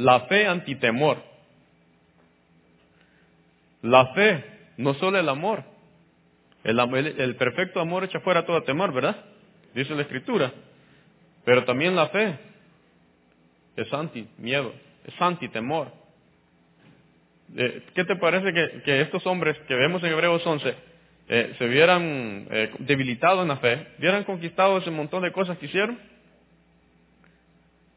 [0.00, 1.22] La fe antitemor.
[3.82, 4.44] La fe,
[4.78, 5.62] no solo el amor.
[6.64, 9.24] El, perfecto amor echa fuera todo temor, ¿verdad?
[9.74, 10.52] Dice la Escritura.
[11.44, 12.38] Pero también la fe
[13.76, 14.72] es anti-miedo,
[15.06, 15.92] es anti-temor.
[17.56, 20.74] Eh, ¿Qué te parece que, estos hombres que vemos en Hebreos 11
[21.28, 25.66] eh, se vieran eh, debilitados en la fe, hubieran conquistado ese montón de cosas que
[25.66, 25.98] hicieron?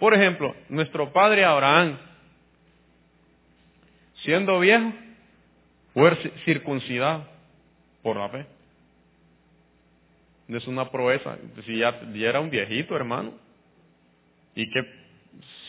[0.03, 1.97] Por ejemplo, nuestro padre Abraham,
[4.15, 4.91] siendo viejo,
[5.93, 6.13] fue
[6.43, 7.25] circuncidado
[8.01, 8.45] por la fe.
[10.49, 11.37] Es una proeza.
[11.65, 13.31] Si ya, ya era un viejito, hermano.
[14.55, 14.81] Y que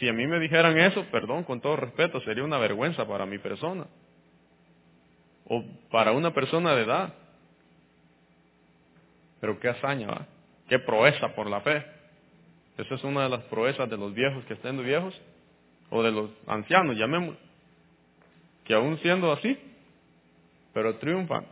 [0.00, 3.38] si a mí me dijeran eso, perdón, con todo respeto, sería una vergüenza para mi
[3.38, 3.86] persona.
[5.46, 7.14] O para una persona de edad.
[9.40, 10.26] Pero qué hazaña, ¿va?
[10.68, 11.93] Qué proeza por la fe.
[12.76, 15.14] Esa es una de las proezas de los viejos que estén viejos,
[15.90, 17.38] o de los ancianos, llamémoslo,
[18.64, 19.58] que aún siendo así,
[20.72, 21.46] pero triunfan.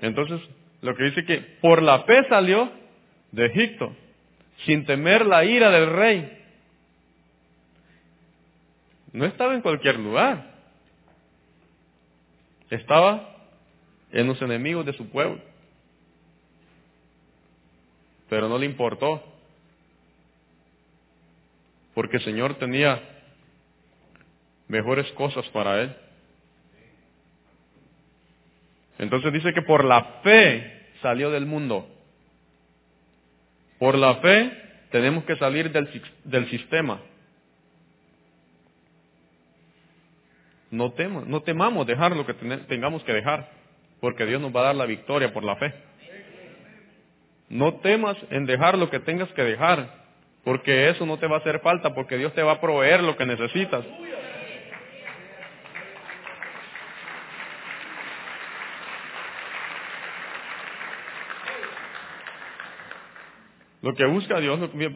[0.00, 0.40] Entonces,
[0.80, 2.70] lo que dice que por la fe salió
[3.30, 3.94] de Egipto,
[4.64, 6.38] sin temer la ira del rey.
[9.12, 10.52] No estaba en cualquier lugar.
[12.70, 13.36] Estaba
[14.10, 15.51] en los enemigos de su pueblo.
[18.32, 19.22] Pero no le importó.
[21.92, 22.98] Porque el Señor tenía
[24.68, 25.94] mejores cosas para él.
[28.98, 31.86] Entonces dice que por la fe salió del mundo.
[33.78, 34.50] Por la fe
[34.90, 37.02] tenemos que salir del, sistema.
[40.70, 40.94] No,
[41.26, 43.50] no temamos dejar lo que tengamos que dejar,
[44.00, 45.91] porque Dios nos va a dar la victoria por la fe.
[47.52, 49.86] No temas en dejar lo que tengas que dejar,
[50.42, 53.14] porque eso no te va a hacer falta, porque Dios te va a proveer lo
[53.14, 53.84] que necesitas.
[63.82, 64.90] Lo que busca Dios, porque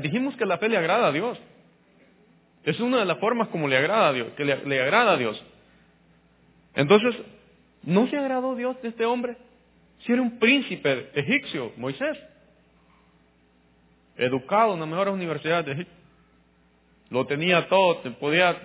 [0.00, 1.38] dijimos que la fe le agrada a Dios.
[2.62, 5.16] Es una de las formas como le agrada a Dios, que le, le agrada a
[5.18, 5.44] Dios.
[6.76, 7.14] Entonces,
[7.82, 9.36] ¿no se agradó Dios de este hombre?
[10.04, 12.18] Si era un príncipe egipcio, Moisés,
[14.16, 15.92] educado en las mejores universidades de Egipto.
[17.10, 18.60] Lo tenía todo, podía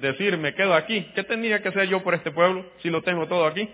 [0.00, 1.06] decir, me quedo aquí.
[1.14, 3.68] ¿Qué tenía que hacer yo por este pueblo si lo tengo todo aquí?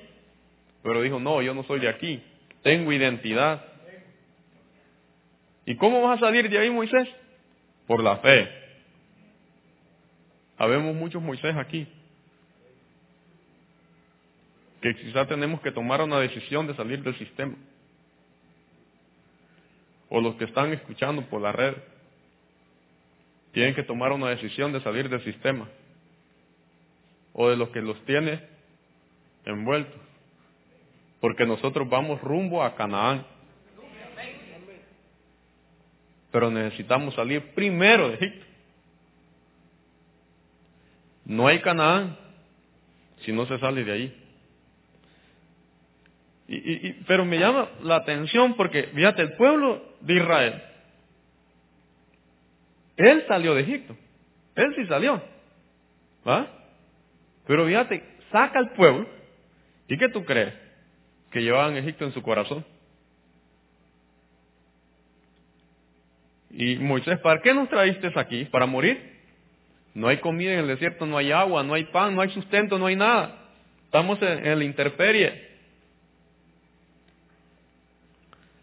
[0.82, 2.22] Pero dijo, no, yo no soy de aquí,
[2.62, 3.64] tengo identidad.
[5.66, 7.08] ¿Y cómo vas a salir de ahí, Moisés?
[7.86, 8.48] Por la fe.
[10.56, 11.86] Habemos muchos Moisés aquí.
[14.80, 17.54] Que quizás tenemos que tomar una decisión de salir del sistema.
[20.08, 21.74] O los que están escuchando por la red
[23.52, 25.68] tienen que tomar una decisión de salir del sistema.
[27.32, 28.42] O de los que los tiene
[29.44, 30.00] envueltos.
[31.20, 33.26] Porque nosotros vamos rumbo a Canaán.
[36.32, 38.46] Pero necesitamos salir primero de Egipto.
[41.24, 42.16] No hay Canaán
[43.24, 44.19] si no se sale de ahí.
[46.52, 50.62] Y, pero me llama la atención porque, fíjate, el pueblo de Israel,
[52.96, 53.96] él salió de Egipto.
[54.56, 55.22] Él sí salió.
[56.26, 56.48] ¿Va?
[57.46, 59.06] Pero fíjate, saca al pueblo.
[59.86, 60.52] ¿Y qué tú crees?
[61.30, 62.64] Que llevaban Egipto en su corazón.
[66.50, 68.44] Y Moisés, ¿para qué nos traíste aquí?
[68.46, 69.18] ¿Para morir?
[69.94, 72.76] No hay comida en el desierto, no hay agua, no hay pan, no hay sustento,
[72.76, 73.36] no hay nada.
[73.84, 75.49] Estamos en, en la intemperie.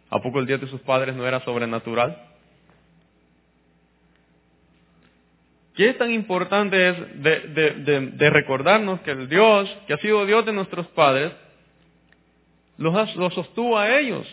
[0.09, 2.17] ¿A poco el día de sus padres no era sobrenatural?
[5.75, 10.87] ¿Qué tan importante es de, recordarnos que el Dios, que ha sido Dios de nuestros
[10.87, 11.33] padres,
[12.77, 14.25] los, los sostuvo a ellos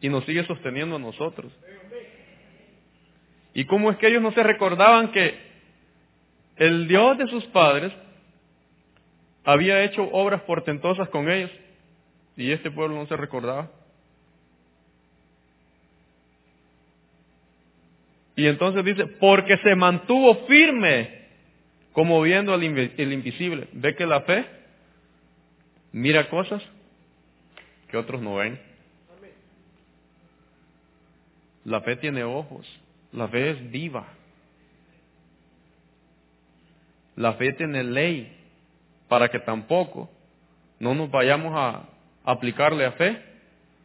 [0.00, 1.52] y nos sigue sosteniendo a nosotros?
[3.54, 5.38] ¿Y cómo es que ellos no se recordaban que
[6.56, 7.92] el Dios de sus padres
[9.44, 11.50] había hecho obras portentosas con ellos
[12.36, 13.70] y este pueblo no se recordaba?
[18.38, 21.22] Y entonces dice, porque se mantuvo firme,
[21.92, 23.66] como viendo el, invisible.
[23.72, 24.46] ¿Ve que la fe
[25.90, 26.62] mira cosas
[27.90, 28.60] que otros no ven?
[31.64, 32.64] La fe tiene ojos,
[33.10, 34.06] la fe es viva.
[37.16, 38.38] La fe tiene ley
[39.08, 40.08] para que tampoco
[40.78, 41.88] no nos vayamos a
[42.22, 43.20] aplicarle a fe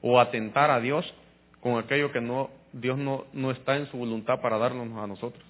[0.03, 1.11] o a tentar a Dios
[1.59, 5.43] con aquello que no Dios no, no está en su voluntad para darnos a nosotros.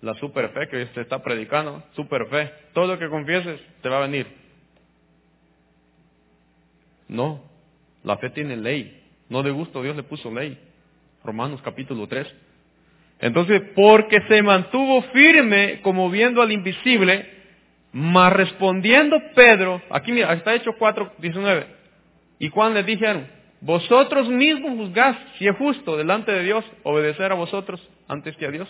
[0.00, 2.52] La super fe que se está predicando, super fe.
[2.72, 4.26] Todo lo que confieses te va a venir.
[7.08, 7.42] No,
[8.04, 9.02] la fe tiene ley.
[9.28, 10.58] No de gusto Dios le puso ley.
[11.24, 12.26] Romanos capítulo 3.
[13.20, 17.28] Entonces, porque se mantuvo firme como viendo al invisible,
[17.92, 21.66] mas respondiendo Pedro, aquí mira, está hecho 4.19.
[22.38, 23.37] ¿Y cuando le dijeron?
[23.60, 28.50] Vosotros mismos juzgáis si es justo delante de Dios obedecer a vosotros antes que a
[28.50, 28.68] Dios.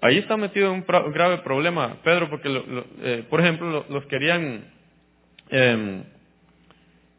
[0.00, 2.48] Ahí está metido un, grave problema, Pedro, porque,
[3.02, 4.70] eh, por ejemplo, los querían
[5.48, 6.04] em,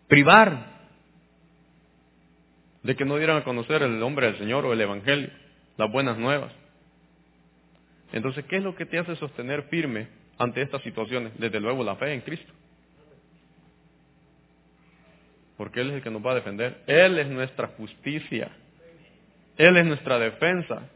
[0.08, 0.78] privar
[2.84, 5.30] de que no dieran a conocer el nombre del Señor o el Evangelio,
[5.78, 6.52] las buenas nuevas.
[8.14, 11.34] Entonces, ¿qué es lo que te hace sostener firme ante estas situaciones?
[11.38, 12.54] Desde luego la fe en Cristo
[15.58, 16.84] porque Él es el que nos va a defender.
[16.86, 18.52] Él es nuestra justicia.
[19.58, 20.88] Él es nuestra defensa.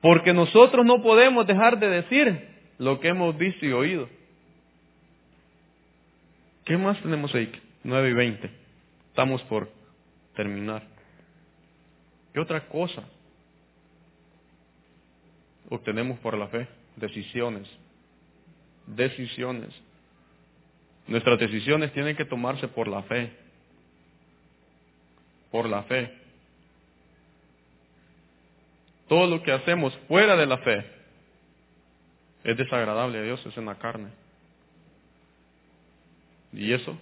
[0.00, 2.48] Porque nosotros no podemos dejar de decir
[2.78, 4.08] lo que hemos visto y oído.
[6.64, 7.50] ¿Qué más tenemos ahí?
[7.82, 8.50] 9 y 20.
[9.08, 9.68] Estamos por
[10.36, 10.86] terminar.
[12.32, 13.02] ¿Qué otra cosa
[15.68, 16.68] obtenemos por la fe?
[16.96, 17.68] Decisiones
[18.86, 19.70] decisiones.
[21.06, 23.30] Nuestras decisiones tienen que tomarse por la fe.
[25.50, 26.12] Por la fe.
[29.08, 30.84] Todo lo que hacemos fuera de la fe
[32.42, 34.08] es desagradable a Dios, es en la carne.
[36.52, 36.96] Y eso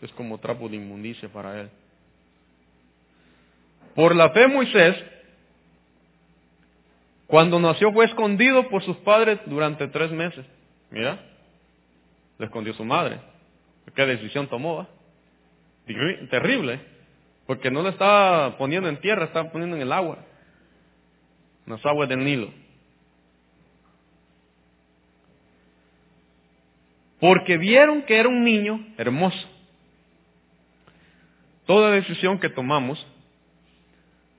[0.00, 1.70] es como trapo de inmundicia para Él.
[3.94, 4.96] Por la fe Moisés,
[7.26, 10.44] cuando nació fue escondido por sus padres durante tres meses.
[10.90, 11.20] Mira,
[12.38, 13.20] le escondió su madre.
[13.94, 14.86] ¿Qué decisión tomó?
[16.30, 16.80] Terrible,
[17.46, 20.18] porque no le estaba poniendo en tierra, estaba poniendo en el agua,
[21.66, 22.52] en las aguas del Nilo.
[27.18, 29.48] Porque vieron que era un niño hermoso.
[31.66, 33.04] Toda decisión que tomamos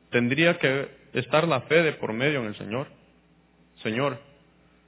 [0.10, 2.88] tendría que estar la fe de por medio en el Señor.
[3.84, 4.20] Señor,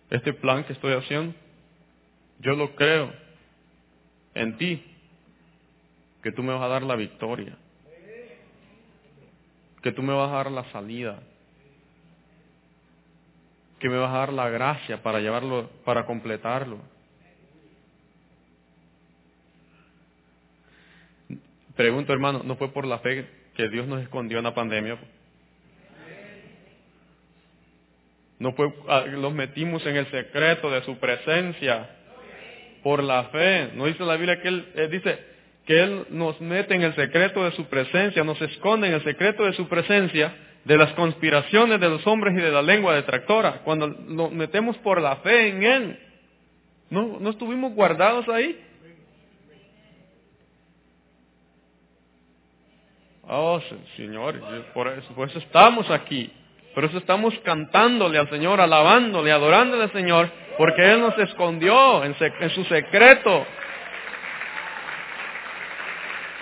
[0.09, 1.35] este plan que estoy haciendo
[2.39, 3.13] yo lo creo
[4.33, 4.83] en ti,
[6.21, 7.57] que tú me vas a dar la victoria,
[9.81, 11.19] que tú me vas a dar la salida,
[13.79, 16.79] que me vas a dar la gracia para llevarlo, para completarlo.
[21.75, 24.97] Pregunto, hermano, ¿no fue por la fe que Dios nos escondió en la pandemia?
[28.39, 31.89] No fue, ah, los metimos en el secreto de su presencia
[32.83, 33.71] por la fe.
[33.75, 35.19] No dice la Biblia que Él eh, dice
[35.65, 39.45] que Él nos mete en el secreto de su presencia, nos esconde en el secreto
[39.45, 43.61] de su presencia de las conspiraciones de los hombres y de la lengua detractora.
[43.63, 45.99] Cuando nos metemos por la fe en Él,
[46.89, 48.59] ¿no, no estuvimos guardados ahí?
[53.27, 53.61] Oh,
[53.95, 54.41] Señor,
[54.73, 56.31] por eso, por eso estamos aquí.
[56.73, 62.15] Por eso estamos cantándole al Señor, alabándole, adorándole al Señor, porque Él nos escondió en,
[62.51, 63.45] su secreto.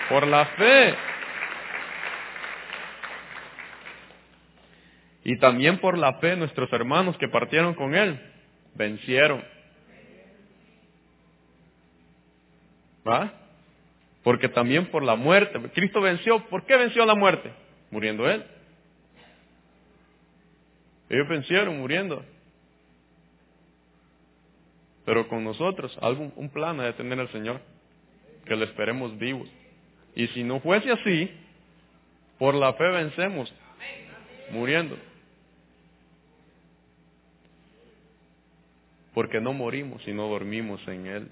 [0.09, 0.95] Por la fe.
[5.23, 8.19] Y también por la fe nuestros hermanos que partieron con Él,
[8.73, 9.43] vencieron.
[13.07, 13.33] ¿Va?
[14.23, 15.59] Porque también por la muerte.
[15.73, 16.39] Cristo venció.
[16.47, 17.51] ¿Por qué venció la muerte?
[17.89, 18.43] Muriendo Él.
[21.09, 22.23] Ellos vencieron muriendo.
[25.05, 27.61] Pero con nosotros, algún, un plan de tener el Señor,
[28.45, 29.49] que le esperemos vivos.
[30.15, 31.31] Y si no fuese así,
[32.37, 33.53] Por la fe vencemos,
[34.49, 34.97] muriendo.
[39.13, 41.27] Porque no morimos, sino dormimos en Él.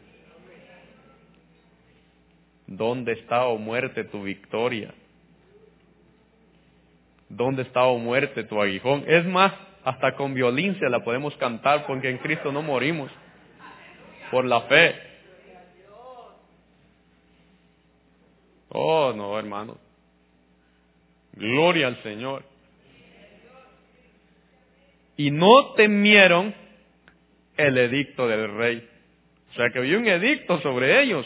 [2.68, 4.94] ¿Dónde está, o oh muerte, tu victoria?
[7.28, 9.04] ¿Dónde está, o oh muerte, tu aguijón?
[9.08, 9.52] Es más,
[9.84, 13.12] hasta con violencia la podemos cantar porque en Cristo no morimos.
[14.32, 14.96] Por la fe.
[18.70, 19.78] Oh, no, hermano.
[21.34, 22.44] Gloria al Señor.
[25.18, 26.54] Y no temieron
[27.58, 28.88] el edicto del rey.
[29.52, 31.26] O sea que había un edicto sobre ellos.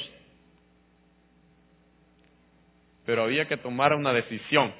[3.05, 4.73] Pero había que tomar una decisión.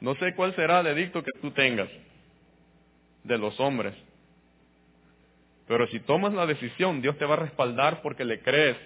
[0.00, 1.88] No sé cuál será el edicto que tú tengas
[3.24, 3.94] de los hombres.
[5.68, 8.76] Pero si tomas la decisión, Dios te va a respaldar porque le crees.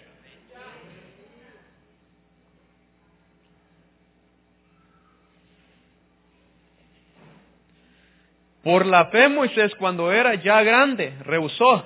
[8.64, 11.85] Por la fe Moisés cuando era ya grande rehusó,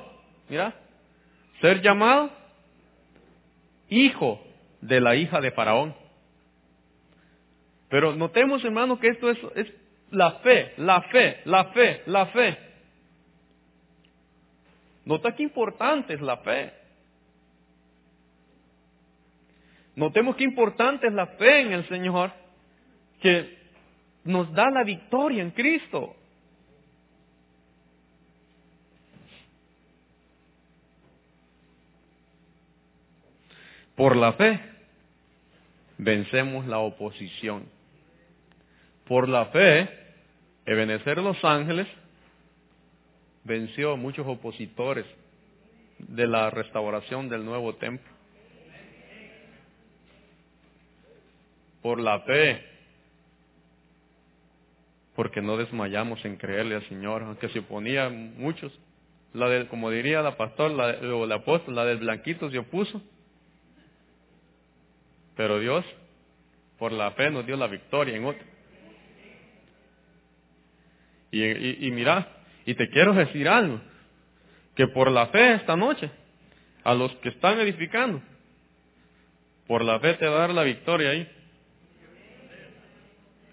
[0.49, 0.75] mira,
[1.61, 2.31] ser llamado
[3.89, 4.43] hijo
[4.81, 5.95] de la hija de Faraón.
[7.89, 9.73] Pero notemos, hermano, que esto es, es
[10.11, 12.66] la fe, la fe, la fe, la fe.
[15.07, 16.73] Nota qué importante es la fe.
[19.95, 22.33] Notemos qué importante es la fe en el Señor,
[23.21, 23.57] que
[24.25, 26.17] nos da la victoria en Cristo.
[33.95, 34.61] Por la fe
[35.99, 37.65] vencemos la oposición.
[39.07, 39.89] Por la fe,
[40.67, 41.87] Ebenezer los ángeles
[43.47, 45.07] venció muchos opositores
[45.99, 48.13] de la restauración del nuevo templo.
[51.81, 52.65] Por la fe,
[55.15, 58.73] porque no desmayamos en creerle al Señor, aunque se oponían muchos.
[59.33, 63.01] La del, como diría la pastor la, o el apóstol, la del blanquito se opuso.
[65.37, 65.85] Pero Dios,
[66.79, 68.45] por la fe, nos dio la victoria en otro.
[71.31, 72.36] Y, mira,
[72.67, 73.81] y te quiero decir algo,
[74.75, 76.11] que por la fe esta noche,
[76.85, 78.21] a los que están edificando,
[79.67, 81.29] por la fe te va a dar la victoria ahí.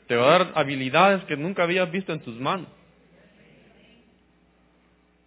[0.07, 2.68] Te va a dar habilidades que nunca habías visto en tus manos.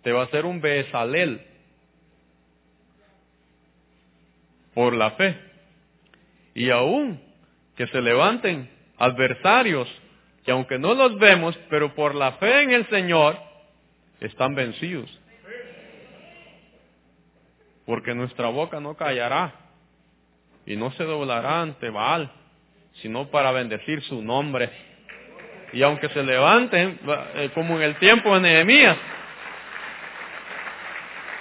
[0.02, 1.40] Te va a hacer un besalel
[4.74, 5.36] por la fe
[6.54, 7.20] y aún
[7.76, 8.68] que se levanten
[8.98, 9.88] adversarios
[10.44, 13.45] que aunque no los vemos, pero por la fe en el Señor,
[14.20, 15.10] están vencidos.
[17.84, 19.52] Porque nuestra boca no callará
[20.66, 22.30] y no se doblará ante Baal,
[23.00, 24.70] sino para bendecir su nombre.
[25.72, 26.98] Y aunque se levanten,
[27.34, 28.96] eh, como en el tiempo de Nehemías,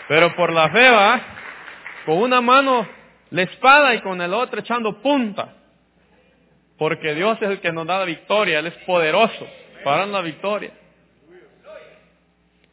[0.08, 1.22] pero por la fe va,
[2.06, 2.88] con una mano
[3.32, 5.54] la espada y con el otro echando punta.
[6.78, 9.48] Porque Dios es el que nos da la victoria, Él es poderoso
[9.84, 10.72] para la victoria.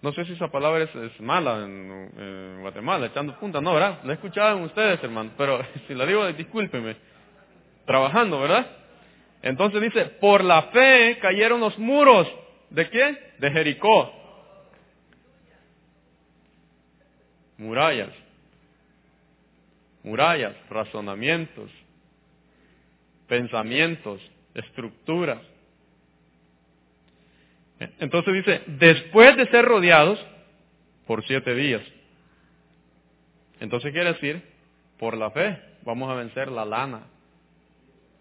[0.02, 4.00] No sé si esa palabra es, mala en, Guatemala, echando punta, no, ¿verdad?
[4.04, 4.14] La
[4.52, 6.96] en ustedes, hermano, pero si la digo, discúlpeme.
[7.86, 8.66] Trabajando, ¿verdad?
[9.42, 12.28] Entonces dice, por la fe cayeron los muros.
[12.70, 13.18] ¿De quién?
[13.38, 14.12] De Jericó.
[17.58, 18.10] Murallas
[20.02, 21.70] murallas, razonamientos,
[23.28, 24.20] pensamientos,
[24.54, 25.40] estructuras.
[28.00, 30.18] Entonces dice, después de ser rodeados
[31.06, 31.82] por siete días.
[33.60, 34.42] Entonces quiere decir,
[34.98, 37.06] por la fe vamos a vencer la lana,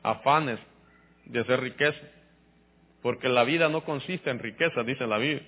[0.03, 0.59] afanes
[1.25, 1.99] de hacer riqueza.
[3.01, 5.47] Porque la vida no consiste en riqueza, dice la Biblia.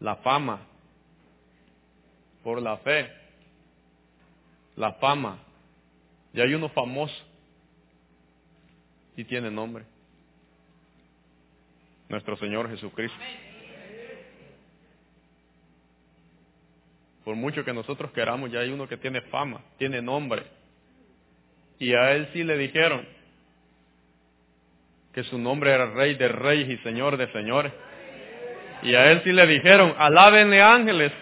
[0.00, 0.60] La fama,
[2.42, 3.10] por la fe,
[4.76, 5.38] la fama.
[6.34, 7.14] Y hay uno famoso
[9.16, 9.84] y tiene nombre.
[12.08, 13.18] Nuestro Señor Jesucristo.
[17.24, 20.42] Por mucho que nosotros queramos, ya hay uno que tiene fama, tiene nombre.
[21.78, 23.06] Y a él sí le dijeron
[25.12, 27.72] que su nombre era Rey de Reyes y Señor de Señores.
[28.82, 31.12] Y a él sí le dijeron, alábenle ángeles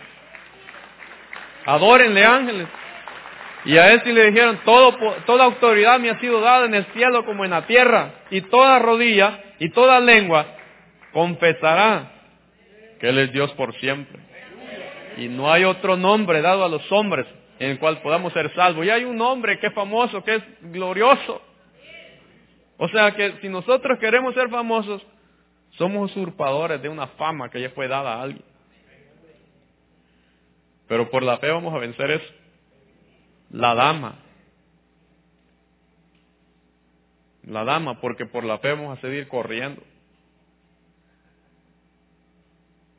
[1.64, 2.68] Adórenle ángeles.
[3.64, 6.85] Y a él sí le dijeron, Todo, toda autoridad me ha sido dada en el
[6.87, 8.11] cielo como en la tierra.
[8.30, 10.47] Y toda rodilla y toda lengua
[11.13, 12.11] confesará
[13.01, 14.21] que Él es Dios por siempre.
[15.17, 17.27] Y no hay otro nombre dado a los hombres
[17.59, 18.87] en el cual podamos ser salvos.
[18.87, 21.43] Y hay un hombre que es famoso, que es glorioso.
[22.79, 25.03] O sea que si nosotros queremos ser famosos,
[25.73, 28.45] somos usurpadores de una fama que ya fue dada a alguien.
[30.89, 32.35] Pero por la fe vamos a vencer eso.
[33.51, 34.19] La dama.
[37.45, 39.83] La dama, porque por la fe vamos a seguir corriendo.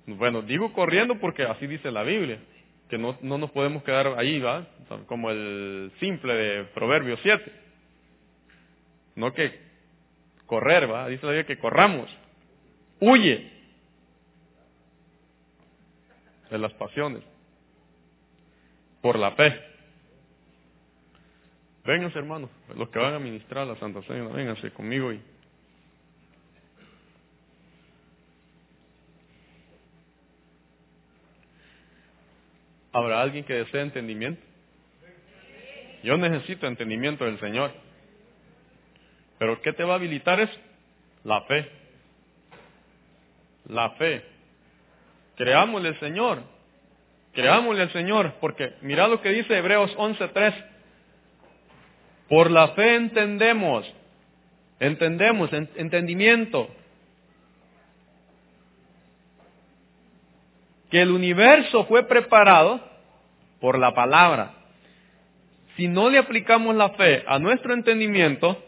[0.06, 2.40] Bueno, digo corriendo porque así dice la Biblia,
[2.90, 4.68] que no, no nos podemos quedar ahí, ¿va?
[5.08, 7.52] Como el simple de Proverbios 7.
[9.16, 9.60] No que
[10.46, 11.08] correr, ¿va?
[11.08, 12.10] Dice la Biblia que corramos.
[13.00, 13.52] Huye
[16.50, 17.24] de las pasiones
[19.02, 19.60] por la fe.
[21.86, 25.22] Vénganse, hermanos, los que van a ministrar la Santa Cena, vénganse conmigo y
[32.94, 34.42] ¿Habrá alguien que desee entendimiento?
[36.04, 37.72] Yo necesito entendimiento del Señor.
[39.40, 40.54] Pero ¿qué te va a habilitar eso?
[41.24, 41.70] La fe.
[43.68, 44.24] La fe.
[45.36, 46.44] Creámosle al Señor.
[47.34, 48.34] Creámosle al Señor.
[48.40, 50.54] Porque mira lo que dice Hebreos 11.3.
[52.30, 53.92] Por la fe entendemos.
[54.80, 56.70] Entendemos, entendimiento.
[60.94, 62.80] Que el universo fue preparado
[63.60, 64.54] por la palabra.
[65.76, 68.64] Si no le aplicamos la fe a nuestro entendimiento,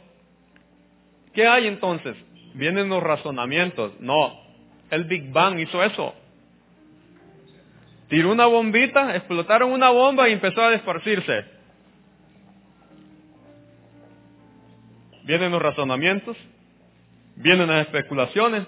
[1.35, 2.15] ¿qué hay entonces?
[2.55, 3.91] Vienen los razonamientos.
[3.99, 4.41] No,
[4.89, 6.15] el Big Bang hizo eso.
[8.09, 11.45] Tiró una bombita, explotaron una bomba y empezó a desparcirse.
[15.25, 16.35] Vienen los razonamientos,
[17.35, 18.65] vienen las especulaciones,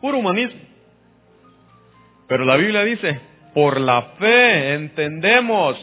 [0.00, 0.69] puro humanismo.
[2.30, 3.20] Pero la Biblia dice,
[3.54, 5.76] por la fe entendemos.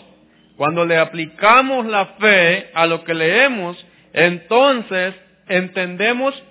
[0.56, 5.14] Cuando le aplicamos la fe a lo que leemos, entonces
[5.50, 6.42] entendemos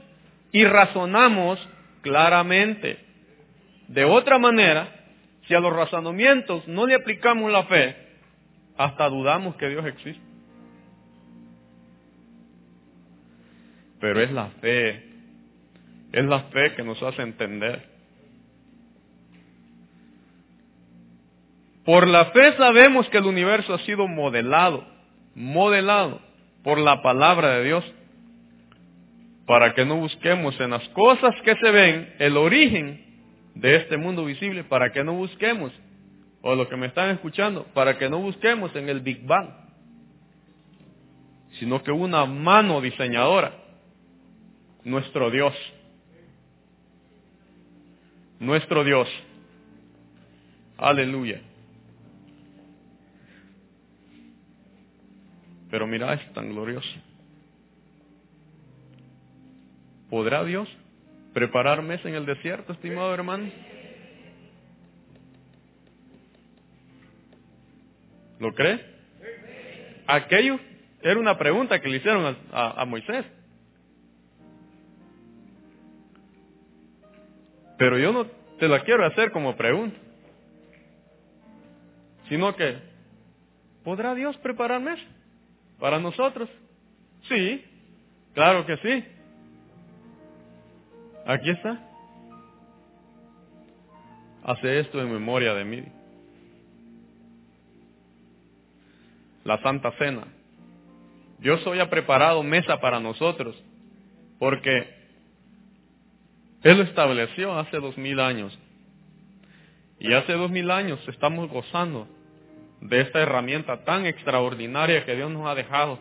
[0.53, 1.67] y razonamos
[2.03, 2.99] claramente.
[3.89, 4.87] De otra manera,
[5.49, 7.97] si a los razonamientos no le aplicamos la fe,
[8.77, 10.23] hasta dudamos que Dios existe.
[13.99, 15.05] Pero es la fe,
[16.13, 17.96] es la fe que nos hace entender.
[21.87, 24.85] Por la fe sabemos que el universo ha sido modelado,
[25.37, 26.21] modelado
[26.65, 27.85] por la palabra de Dios,
[29.47, 33.05] para que no busquemos en las cosas que se ven el origen
[33.55, 35.73] de este mundo visible, para que no busquemos,
[36.43, 39.51] o lo que me están escuchando, para que no busquemos en el Big Bang,
[41.61, 43.53] sino que una mano diseñadora,
[44.83, 45.55] nuestro Dios,
[48.41, 49.09] nuestro Dios,
[50.79, 51.41] aleluya.
[55.77, 56.89] Pero mira, es tan glorioso.
[60.09, 60.67] ¿Podrá Dios
[61.35, 63.51] preparar mesa en el desierto, estimado hermano?
[68.39, 68.81] ¿Lo cree?
[70.07, 70.59] Aquello
[71.03, 73.27] era una pregunta que le hicieron a, Moisés.
[77.77, 78.25] Pero yo no
[78.59, 79.99] te la quiero hacer como pregunta,
[82.31, 82.79] sino que,
[83.85, 85.16] ¿podrá Dios preparar mesa?
[85.79, 86.49] ¿Para nosotros?
[87.29, 87.65] Sí,
[88.35, 89.05] claro que sí.
[91.27, 91.81] Aquí está.
[94.45, 95.85] Hace esto en memoria de mí.
[99.45, 100.27] La Santa Cena.
[101.39, 103.55] Dios hoy ha preparado mesa para nosotros
[104.39, 104.95] porque
[106.63, 108.57] Él lo estableció hace dos mil años.
[109.99, 112.09] Y hace dos mil años estamos gozando
[112.81, 115.99] de esta herramienta tan extraordinaria que Dios nos ha dejado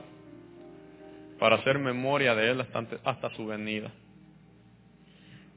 [1.40, 2.66] para hacer memoria de Él
[3.04, 3.92] hasta, su venida.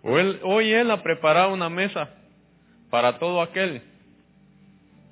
[0.03, 2.11] Hoy Él ha preparado una mesa
[2.91, 3.83] para todo aquel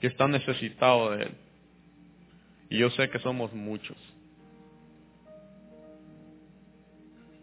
[0.00, 1.30] que está necesitado de Él.
[2.68, 3.96] Y yo sé que somos muchos.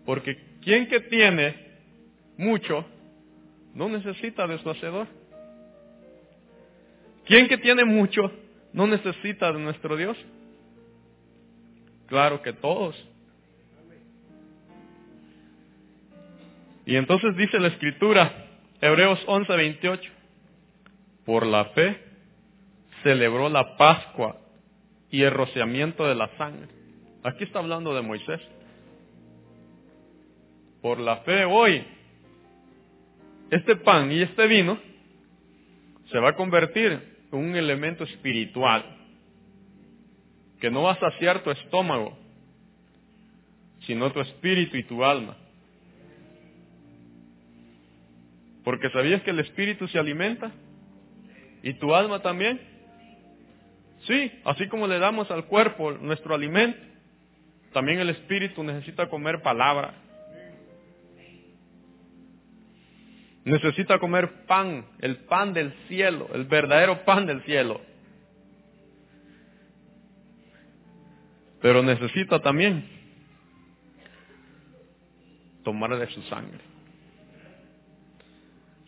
[0.05, 1.55] Porque quien que tiene
[2.37, 2.85] mucho
[3.73, 5.07] no necesita de su hacedor.
[7.25, 8.31] Quien que tiene mucho
[8.73, 10.17] no necesita de nuestro Dios?
[12.07, 12.95] Claro que todos.
[16.85, 18.47] Y entonces dice la escritura,
[18.81, 20.11] Hebreos 11, 28,
[21.25, 22.01] por la fe
[23.03, 24.37] celebró la Pascua
[25.09, 26.67] y el rociamiento de la sangre.
[27.23, 28.41] Aquí está hablando de Moisés.
[30.81, 31.85] Por la fe hoy,
[33.49, 34.77] este pan y este vino
[36.11, 38.83] se va a convertir un elemento espiritual
[40.59, 42.17] que no va a saciar tu estómago,
[43.85, 45.35] sino tu espíritu y tu alma.
[48.63, 50.51] Porque sabías que el espíritu se alimenta
[51.63, 52.61] y tu alma también.
[54.07, 56.79] Sí, así como le damos al cuerpo nuestro alimento,
[57.73, 59.95] también el espíritu necesita comer palabra.
[63.45, 67.81] Necesita comer pan, el pan del cielo, el verdadero pan del cielo.
[71.61, 72.87] Pero necesita también
[75.63, 76.59] tomar de su sangre.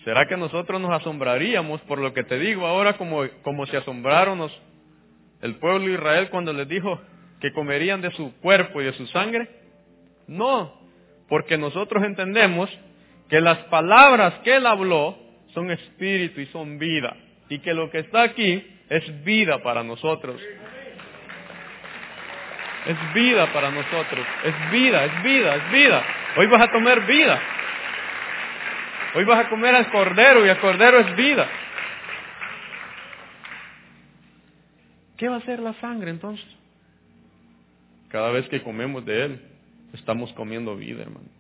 [0.04, 4.50] ¿Será que nosotros nos asombraríamos por lo que te digo ahora como, como se asombraron
[5.42, 7.02] el pueblo de Israel cuando les dijo
[7.42, 9.50] que comerían de su cuerpo y de su sangre?
[10.28, 10.80] No,
[11.28, 12.70] porque nosotros entendemos
[13.30, 15.18] que las palabras que él habló
[15.54, 17.16] son espíritu y son vida,
[17.50, 20.42] y que lo que está aquí es vida para nosotros.
[22.86, 26.04] Es vida para nosotros, es vida, es vida, es vida.
[26.38, 27.42] Hoy vas a comer vida.
[29.16, 31.48] Hoy vas a comer al cordero y el cordero es vida.
[35.18, 36.46] ¿Qué va a hacer la sangre entonces?
[38.10, 39.42] Cada vez que comemos de él,
[39.94, 41.35] estamos comiendo vida, hermano.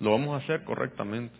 [0.00, 1.34] Lo vamos a hacer correctamente.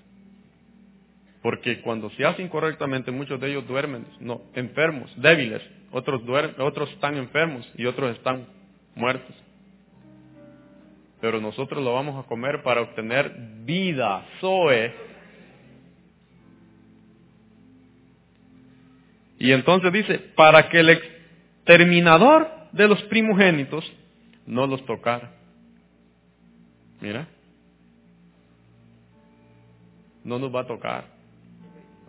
[1.42, 5.62] Porque cuando se hace incorrectamente, muchos de ellos duermen, no, enfermos, débiles.
[5.90, 8.46] Otros, duermen, otros están enfermos y otros están
[8.94, 9.34] muertos.
[11.20, 13.34] Pero nosotros lo vamos a comer para obtener
[13.64, 14.94] vida, Zoe.
[19.38, 23.90] Y entonces dice, para que el exterminador de los primogénitos
[24.46, 25.32] no los tocara.
[27.00, 27.26] Mira,
[30.30, 31.20] no nos va a tocar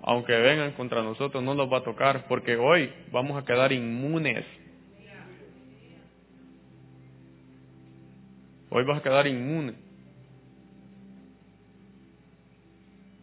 [0.03, 4.45] aunque vengan contra nosotros, no nos va a tocar, porque hoy vamos a quedar inmunes.
[8.69, 9.73] Hoy vas a quedar inmune.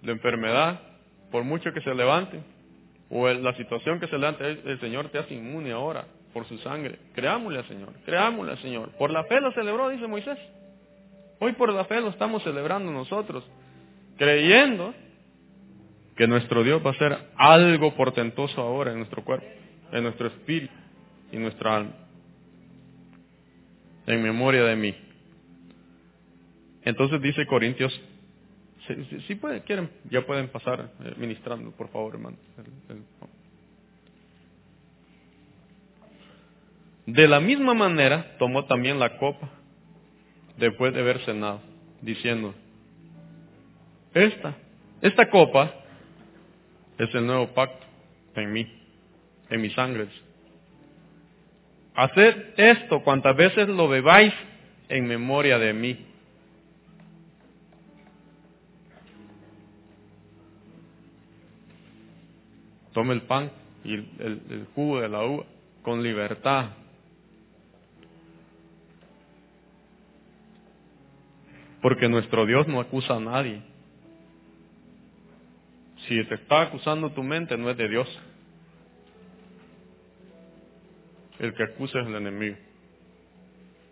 [0.03, 0.81] La enfermedad,
[1.33, 2.41] por mucho que se levante,
[3.11, 6.99] o la situación que se levante, el, Señor te hace inmune ahora por su sangre.
[7.15, 8.91] Creámosle Señor, creámosle Señor.
[8.99, 10.39] Por la fe lo celebró, dice Moisés.
[11.41, 13.43] Hoy por la fe lo estamos celebrando nosotros,
[14.19, 14.95] creyendo
[16.16, 19.47] que nuestro Dios va a hacer algo portentoso ahora en nuestro cuerpo,
[19.93, 20.75] en nuestro espíritu
[21.33, 21.93] y nuestra alma.
[24.07, 24.95] En memoria de mí.
[26.83, 27.99] Entonces dice Corintios,
[29.27, 32.37] si, pueden, quieren, ya pueden pasar eh, ministrando, por favor, hermano.
[37.07, 39.51] De la misma manera tomó también la copa
[40.57, 41.61] después de haber cenado,
[42.01, 42.55] diciendo,
[44.15, 44.55] esta,
[45.01, 45.73] esta copa
[46.99, 47.87] es el nuevo pacto
[48.35, 48.67] en mí,
[49.51, 50.09] en mis sangre.
[51.95, 54.33] Haced esto cuantas veces lo bebáis
[54.89, 56.07] en memoria de mí.
[62.93, 63.51] Tome el pan
[63.85, 65.45] y el, el jugo de la uva
[65.83, 66.71] con libertad.
[71.81, 73.63] Porque nuestro Dios no acusa a nadie.
[76.09, 78.09] Si te está acusando tu mente, no es de Dios.
[81.39, 82.57] El que acusa es el enemigo.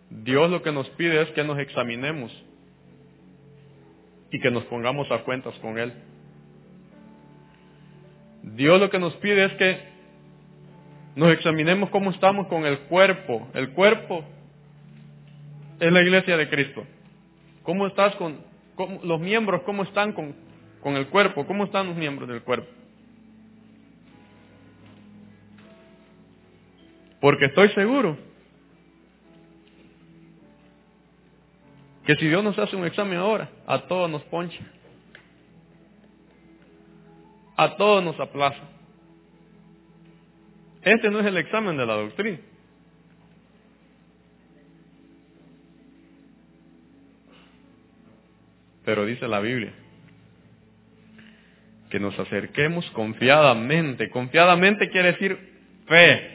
[0.09, 2.33] Dios lo que nos pide es que nos examinemos
[4.31, 5.93] y que nos pongamos a cuentas con Él.
[8.43, 9.79] Dios lo que nos pide es que
[11.17, 13.47] nos examinemos cómo estamos con el cuerpo.
[13.53, 14.25] El cuerpo
[15.81, 16.87] es la iglesia de Cristo.
[17.63, 18.39] ¿Cómo estás con
[19.03, 19.63] los miembros?
[19.63, 20.46] ¿Cómo están con,
[20.81, 21.47] con el cuerpo.
[21.47, 22.69] ¿Cómo están los miembros del cuerpo?
[27.21, 28.17] Porque estoy seguro
[32.05, 34.61] que si Dios nos hace un examen ahora, a todos nos poncha.
[37.57, 38.63] A todos nos aplaza.
[40.83, 42.39] Este no es el examen de la doctrina.
[48.85, 49.86] Pero dice la Biblia
[51.91, 54.11] que nos acerquemos confiadamente.
[54.11, 55.39] Confiadamente quiere decir
[55.87, 56.31] fe.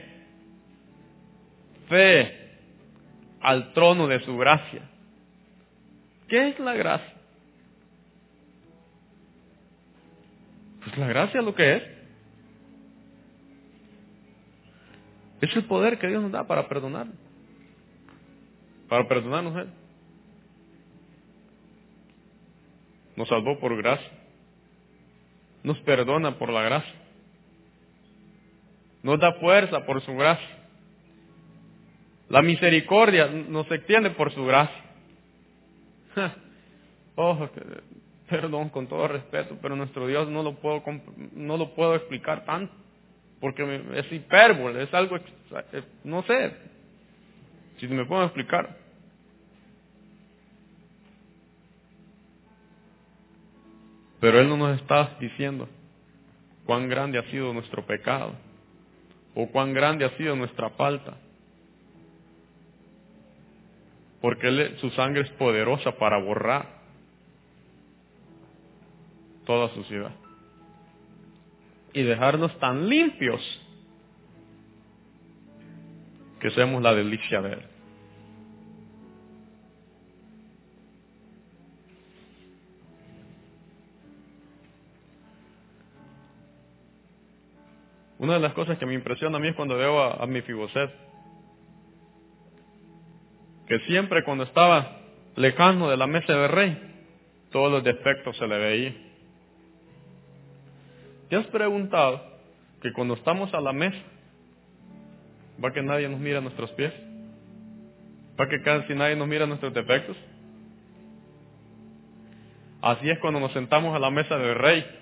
[1.90, 2.40] Fe
[3.42, 4.82] al trono de su gracia.
[6.28, 7.14] ¿Qué es la gracia?
[10.84, 11.84] Pues la gracia lo que es.
[15.42, 17.08] Es el poder que Dios nos da para perdonar.
[18.88, 19.70] Para perdonarnos Él.
[23.16, 24.21] Nos salvó por gracia
[25.64, 26.96] nos perdona por la gracia.
[29.04, 30.48] nos da fuerza por su gracia.
[32.30, 34.84] La misericordia nos extiende por su gracia.
[37.16, 37.50] Ojo,
[38.30, 40.82] perdón con todo respeto, pero nuestro Dios no lo puedo,
[41.34, 42.74] no lo puedo explicar tanto,
[43.42, 46.56] porque es hipérbole, es algo, eh, no sé,
[47.78, 48.81] si me puedo explicar.
[54.22, 55.68] Pero Él no nos está diciendo
[56.66, 58.34] cuán grande ha sido nuestro pecado
[59.34, 61.18] o cuán grande ha sido nuestra falta.
[64.22, 66.68] Porque su sangre es poderosa para borrar
[69.44, 70.12] toda suciedad
[71.92, 73.42] y dejarnos tan limpios
[76.40, 77.71] que seamos la delicia de Él.
[88.22, 90.92] Una de las cosas que me impresiona a mí es cuando veo a, mi Fiboset,
[93.66, 95.00] que siempre cuando estaba
[95.36, 96.78] lejano de la mesa del rey,
[97.50, 98.96] todos los defectos se le veían.
[101.30, 102.22] ¿Te has preguntado
[102.84, 103.98] que cuando estamos a la mesa,
[105.64, 106.94] va que nadie nos mira nuestros pies?
[108.40, 110.16] ¿Va que casi nadie nos mira nuestros defectos?
[112.84, 115.01] Así es cuando nos sentamos a la mesa del rey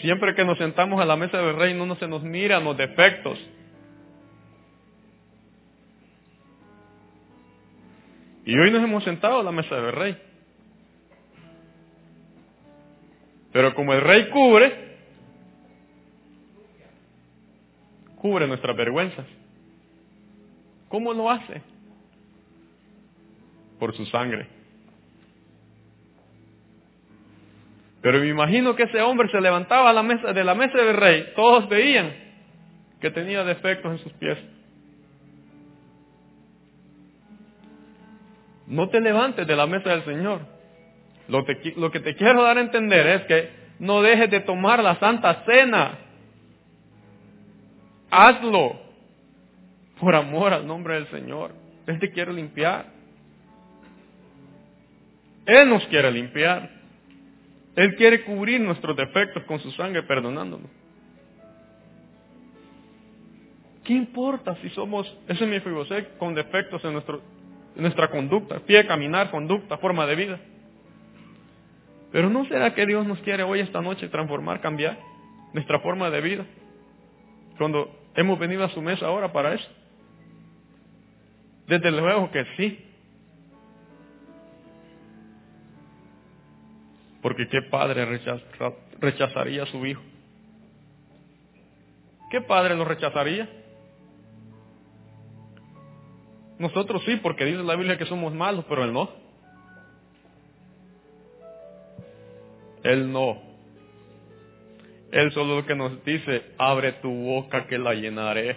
[0.00, 3.38] Siempre que nos sentamos a la mesa del rey no se nos miran los defectos.
[8.46, 10.18] Y hoy nos hemos sentado a la mesa del rey.
[13.52, 14.96] Pero como el rey cubre,
[18.16, 19.26] cubre nuestras vergüenzas.
[20.88, 21.62] ¿Cómo lo hace?
[23.78, 24.59] Por su sangre.
[28.02, 30.96] Pero me imagino que ese hombre se levantaba a la mesa, de la mesa del
[30.96, 31.32] rey.
[31.36, 32.12] Todos veían
[33.00, 34.38] que tenía defectos en sus pies.
[38.66, 40.40] No te levantes de la mesa del Señor.
[41.28, 41.44] Lo,
[41.76, 45.44] lo que te quiero dar a entender es que no dejes de tomar la santa
[45.44, 45.98] cena.
[48.10, 48.80] Hazlo
[49.98, 51.52] por amor al nombre del Señor.
[51.86, 52.86] Él te quiere limpiar.
[55.46, 56.79] Él nos quiere limpiar.
[57.76, 60.70] Él quiere cubrir nuestros defectos con su sangre perdonándonos.
[63.84, 67.22] ¿Qué importa si somos, ese es mi fibosec, con defectos en, nuestro,
[67.76, 70.40] en nuestra conducta, pie, caminar, conducta, forma de vida?
[72.12, 74.98] Pero ¿no será que Dios nos quiere hoy, esta noche, transformar, cambiar
[75.52, 76.46] nuestra forma de vida?
[77.56, 79.68] Cuando hemos venido a su mesa ahora para eso.
[81.66, 82.89] Desde luego que sí.
[87.22, 88.06] Porque qué padre
[89.00, 90.02] rechazaría a su hijo.
[92.30, 93.48] ¿Qué padre lo rechazaría?
[96.58, 99.10] Nosotros sí, porque dice la Biblia que somos malos, pero él no.
[102.82, 103.42] Él no.
[105.10, 108.56] Él solo lo que nos dice, abre tu boca que la llenaré.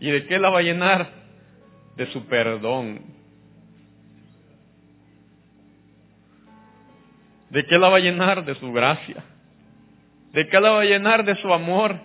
[0.00, 1.08] ¿Y de qué la va a llenar?
[1.96, 3.13] De su perdón,
[7.54, 8.44] ¿De qué la va a llenar?
[8.44, 9.22] De su gracia.
[10.32, 11.24] ¿De qué la va a llenar?
[11.24, 12.00] De su amor.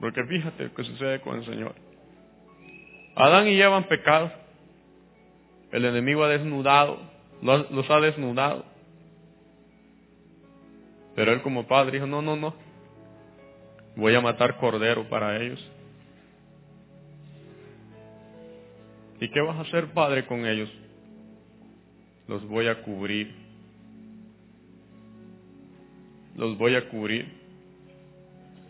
[0.00, 1.76] Porque fíjate lo que sucede con el Señor.
[3.14, 4.32] Adán y Eva han pecado.
[5.70, 6.98] El enemigo ha desnudado,
[7.40, 8.64] los ha desnudado.
[11.14, 12.63] Pero él como padre dijo, no, no, no,
[13.96, 15.64] Voy a matar cordero para ellos.
[19.20, 20.70] ¿Y qué vas a hacer, Padre, con ellos?
[22.26, 23.34] Los voy a cubrir.
[26.36, 27.32] Los voy a cubrir.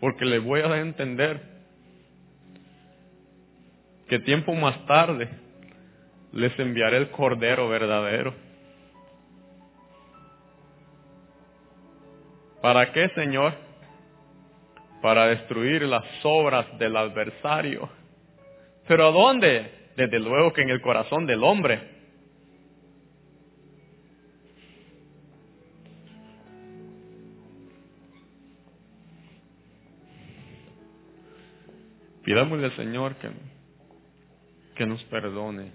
[0.01, 1.41] Porque les voy a entender
[4.09, 5.29] que tiempo más tarde
[6.33, 8.35] les enviaré el cordero verdadero.
[12.61, 13.55] ¿Para qué, Señor?
[15.05, 17.91] Para destruir las obras del adversario.
[18.89, 19.91] ¿Pero a dónde?
[19.99, 21.79] Desde luego que en el corazón del hombre.
[32.25, 33.29] Pidámosle al Señor que,
[34.75, 35.71] que nos perdone,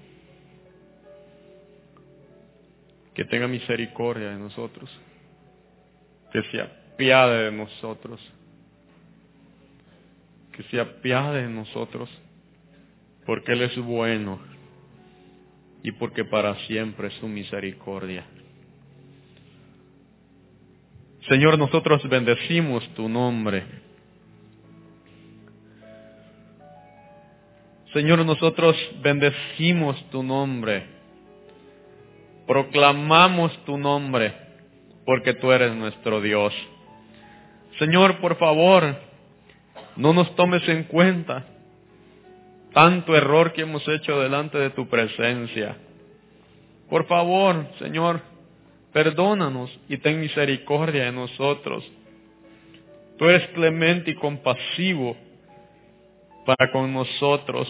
[3.14, 4.90] que tenga misericordia de nosotros,
[6.34, 8.20] que se apiade de nosotros
[10.60, 12.10] que se apiade de nosotros,
[13.26, 14.42] porque Él es bueno
[15.84, 18.26] y porque para siempre es su misericordia.
[21.30, 23.64] Señor, nosotros bendecimos tu nombre.
[27.94, 30.88] Señor, nosotros bendecimos tu nombre.
[32.46, 34.34] Proclamamos tu nombre
[35.06, 36.54] porque tú eres nuestro Dios.
[37.78, 39.08] Señor, por favor,
[40.00, 41.46] no nos tomes en cuenta
[42.74, 45.76] tanto error que hemos hecho delante de tu presencia.
[46.90, 48.22] Por favor, Señor,
[48.94, 51.84] perdónanos y ten misericordia de nosotros.
[53.18, 55.18] Tú eres clemente y compasivo
[56.46, 57.68] para con nosotros.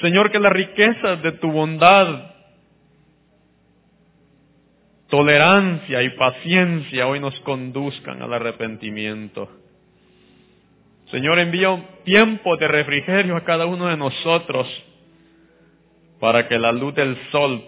[0.00, 2.30] Señor, que las riquezas de tu bondad,
[5.10, 9.65] tolerancia y paciencia hoy nos conduzcan al arrepentimiento.
[11.10, 14.66] Señor, envía un tiempo de refrigerio a cada uno de nosotros
[16.18, 17.62] para que la luz del sol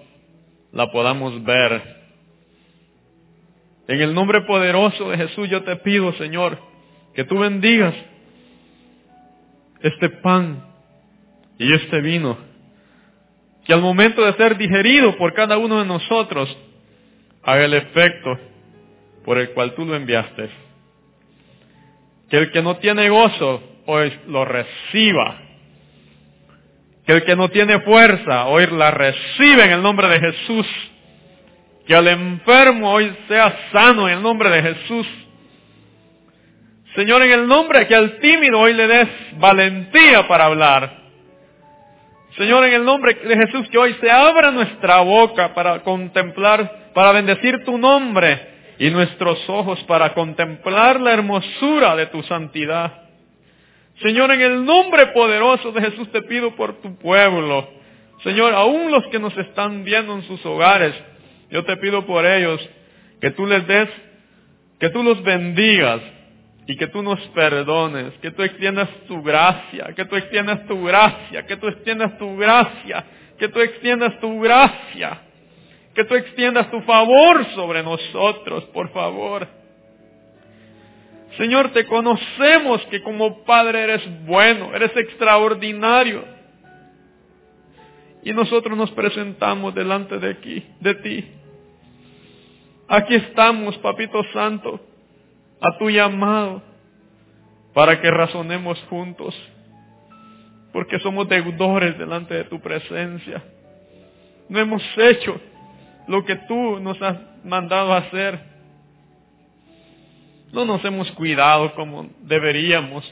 [0.73, 1.99] la podamos ver.
[3.87, 6.59] En el nombre poderoso de Jesús yo te pido, Señor,
[7.15, 7.95] que tú bendigas
[9.81, 10.65] este pan
[11.59, 12.37] y este vino,
[13.65, 16.57] que al momento de ser digerido por cada uno de nosotros,
[17.45, 18.37] haga el efecto
[19.25, 20.68] por el cual tú lo enviaste
[22.29, 25.39] que el que no tiene gozo hoy lo reciba.
[27.07, 30.67] Que el que no tiene fuerza hoy la recibe en el nombre de Jesús.
[31.87, 35.07] Que el enfermo hoy sea sano en el nombre de Jesús.
[36.95, 39.09] Señor, en el nombre que al tímido hoy le des
[39.39, 40.99] valentía para hablar.
[42.37, 47.13] Señor, en el nombre de Jesús, que hoy se abra nuestra boca para contemplar, para
[47.13, 53.03] bendecir tu nombre y nuestros ojos para contemplar la hermosura de tu santidad.
[54.03, 57.69] Señor, en el nombre poderoso de Jesús te pido por tu pueblo.
[58.23, 60.95] Señor, aún los que nos están viendo en sus hogares,
[61.51, 62.61] yo te pido por ellos
[63.21, 63.89] que tú les des,
[64.79, 66.01] que tú los bendigas
[66.69, 71.47] y que tú nos perdones, que tú extiendas tu gracia, que tú extiendas tu gracia,
[71.47, 73.05] que tú extiendas tu gracia,
[73.39, 75.23] que tú extiendas tu gracia
[75.99, 79.49] que tú extiendas tu favor sobre nosotros, por favor.
[81.37, 86.25] Señor, te conocemos que como Padre eres bueno, eres extraordinario.
[88.23, 91.29] Y nosotros nos presentamos delante de aquí, de ti.
[92.87, 94.79] Aquí estamos, Papito Santo,
[95.61, 96.63] a tu llamado,
[97.75, 99.35] para que razonemos juntos,
[100.73, 103.43] porque somos deudores delante de tu presencia.
[104.49, 105.41] No hemos hecho
[106.09, 108.41] lo que tú nos has mandado hacer.
[110.53, 113.05] No nos hemos cuidado como deberíamos.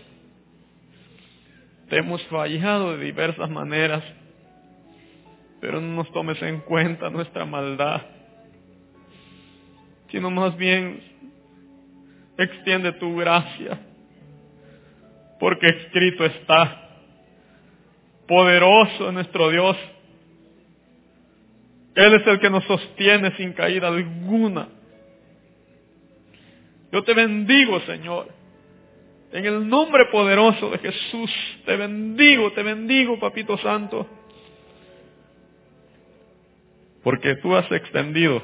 [1.90, 4.02] Te hemos fallado de diversas maneras,
[5.60, 8.02] pero no nos tomes en cuenta nuestra maldad,
[10.10, 11.00] sino más bien
[12.38, 13.78] extiende tu gracia,
[15.38, 16.88] porque escrito está,
[18.26, 19.76] poderoso nuestro Dios
[21.96, 24.68] él es el que nos sostiene sin caída alguna.
[26.92, 28.28] Yo te bendigo, Señor.
[29.32, 31.30] En el nombre poderoso de Jesús,
[31.64, 34.06] te bendigo, te bendigo, Papito Santo.
[37.02, 38.42] Porque tú has extendido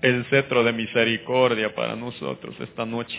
[0.00, 3.18] el cetro de misericordia para nosotros esta noche.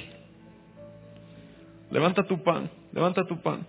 [1.92, 3.66] Levanta tu pan, levanta tu pan.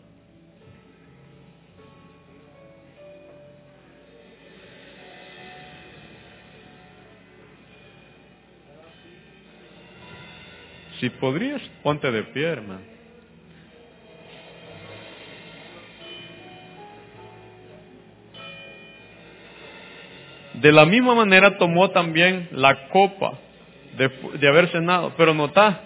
[11.04, 12.80] Si podrías, ponte de pie, hermano.
[20.54, 23.38] De la misma manera tomó también la copa
[23.98, 25.12] de, haber cenado.
[25.18, 25.78] Pero nota,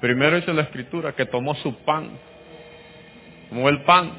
[0.00, 2.12] primero dice la escritura que tomó su pan.
[3.50, 4.10] Tomó el pan.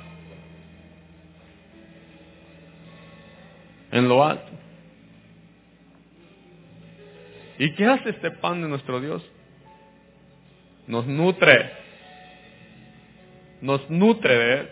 [3.91, 4.51] En lo alto.
[7.57, 9.27] ¿Y qué hace este pan de nuestro Dios?
[10.87, 11.71] Nos nutre,
[13.61, 14.69] nos nutre de Él.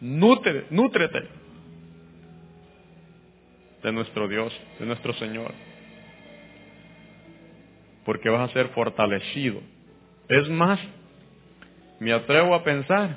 [0.00, 1.22] Nutre, nútrete
[3.82, 5.52] de nuestro Dios, de nuestro Señor.
[8.04, 9.60] Porque vas a ser fortalecido.
[10.28, 10.78] Es más,
[11.98, 13.16] me atrevo a pensar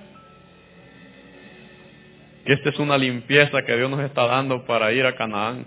[2.46, 5.66] que esta es una limpieza que Dios nos está dando para ir a Canaán,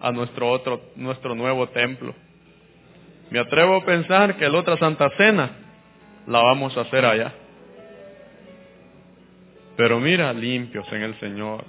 [0.00, 2.14] a nuestro otro, nuestro nuevo templo.
[3.32, 5.52] Me atrevo a pensar que la otra Santa Cena
[6.26, 7.32] la vamos a hacer allá.
[9.74, 11.64] Pero mira, limpios en el Señor.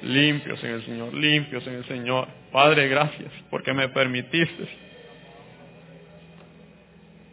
[0.00, 2.28] Limpios en el Señor, limpios en el Señor.
[2.52, 4.68] Padre, gracias porque me permitiste.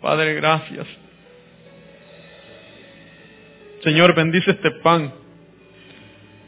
[0.02, 0.88] Padre, gracias.
[3.84, 5.14] Señor, bendice este pan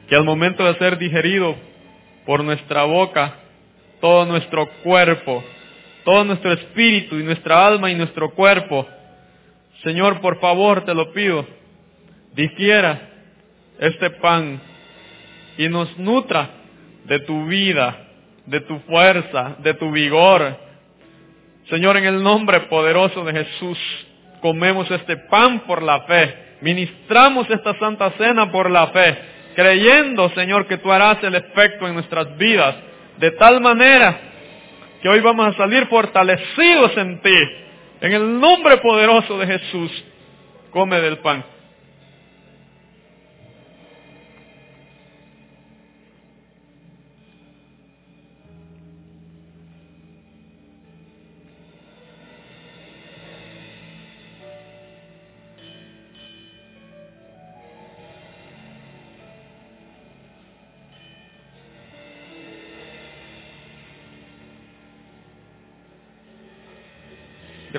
[0.09, 1.55] que al momento de ser digerido
[2.25, 3.35] por nuestra boca,
[3.99, 5.43] todo nuestro cuerpo,
[6.03, 8.87] todo nuestro espíritu y nuestra alma y nuestro cuerpo,
[9.83, 11.45] Señor, por favor, te lo pido,
[12.33, 13.09] digiera
[13.79, 14.61] este pan
[15.57, 16.49] y nos nutra
[17.05, 18.07] de tu vida,
[18.45, 20.57] de tu fuerza, de tu vigor.
[21.69, 23.77] Señor, en el nombre poderoso de Jesús,
[24.41, 30.67] comemos este pan por la fe, ministramos esta santa cena por la fe creyendo, Señor,
[30.67, 32.75] que tú harás el efecto en nuestras vidas,
[33.17, 34.19] de tal manera
[35.01, 37.37] que hoy vamos a salir fortalecidos en ti.
[38.01, 40.03] En el nombre poderoso de Jesús,
[40.71, 41.43] come del pan.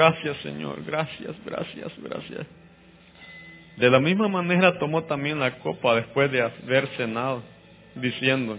[0.03, 2.45] Gracias Señor, gracias, gracias, gracias.
[3.77, 7.41] De la misma manera tomó también la copa después de haber cenado,
[7.95, 8.59] diciendo,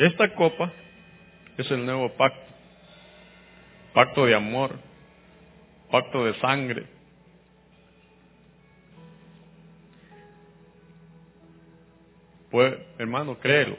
[0.00, 0.72] esta copa
[1.56, 2.52] es el nuevo pacto,
[3.94, 4.80] pacto de amor,
[5.92, 6.86] pacto de sangre.
[12.50, 13.76] Pues, hermano, créelo.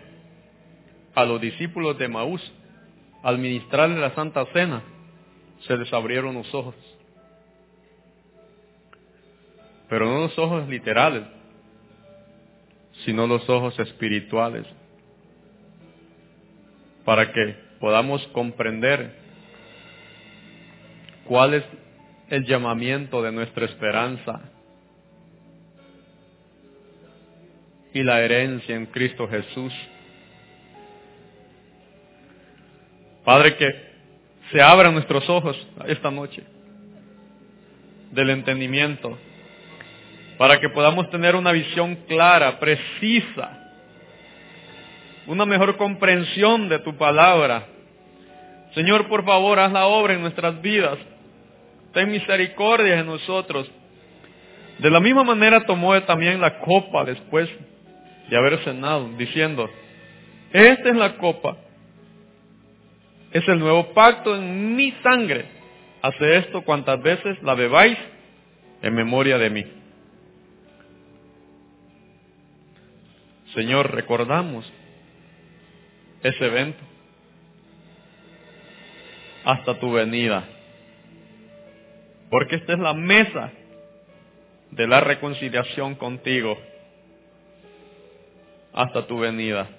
[1.14, 2.54] A los discípulos de Maús,
[3.22, 4.82] al ministrarle la Santa Cena,
[5.68, 6.76] se les abrieron los ojos.
[9.90, 11.24] Pero no los ojos literales,
[13.06, 14.66] sino los ojos espirituales,
[17.04, 19.16] para que podamos comprender
[21.26, 21.64] cuál es
[22.30, 24.42] el llamamiento de nuestra esperanza
[27.94, 29.74] y la herencia en Cristo Jesús.
[33.26, 33.91] Padre, que
[34.52, 35.56] se abran nuestros ojos
[35.88, 36.44] esta noche
[38.12, 39.18] del entendimiento
[40.38, 43.58] para que podamos tener una visión clara, precisa,
[45.28, 47.68] una mejor comprensión de tu palabra.
[48.74, 50.98] Señor, por favor, haz la obra en nuestras vidas.
[51.94, 53.70] Ten misericordia en nosotros.
[54.80, 57.50] De la misma manera tomó también la copa después
[58.30, 59.70] de haber cenado, diciendo,
[60.52, 61.58] esta es la copa
[63.32, 65.46] es el nuevo pacto en mi sangre.
[66.02, 67.98] Hace esto cuantas veces la bebáis
[68.82, 69.66] en memoria de mí.
[73.54, 74.72] Señor, recordamos
[76.24, 76.84] ese evento
[79.44, 80.48] hasta tu venida.
[82.30, 83.52] Porque esta es la mesa
[84.72, 86.58] de la reconciliación contigo
[88.74, 89.70] hasta tu venida.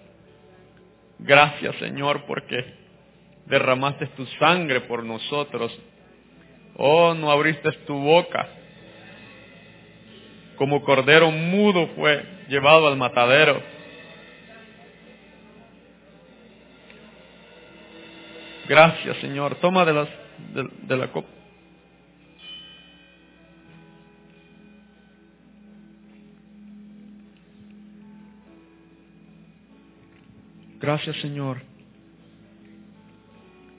[1.18, 2.81] Gracias Señor porque
[3.46, 5.76] derramaste tu sangre por nosotros.
[6.76, 8.48] Oh, no abriste tu boca.
[10.56, 13.62] Como cordero mudo fue llevado al matadero.
[18.68, 19.56] Gracias, Señor.
[19.56, 20.08] Toma de, las,
[20.54, 21.28] de la copa.
[30.82, 31.71] Gracias, Señor.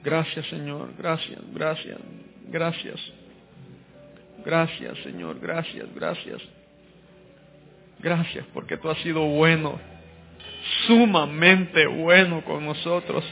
[0.03, 1.97] Gracias Señor, gracias, gracias,
[2.49, 2.99] gracias.
[4.45, 6.41] Gracias Señor, gracias, gracias.
[7.99, 9.80] Gracias porque tú has sido bueno,
[10.88, 13.23] sumamente bueno con nosotros.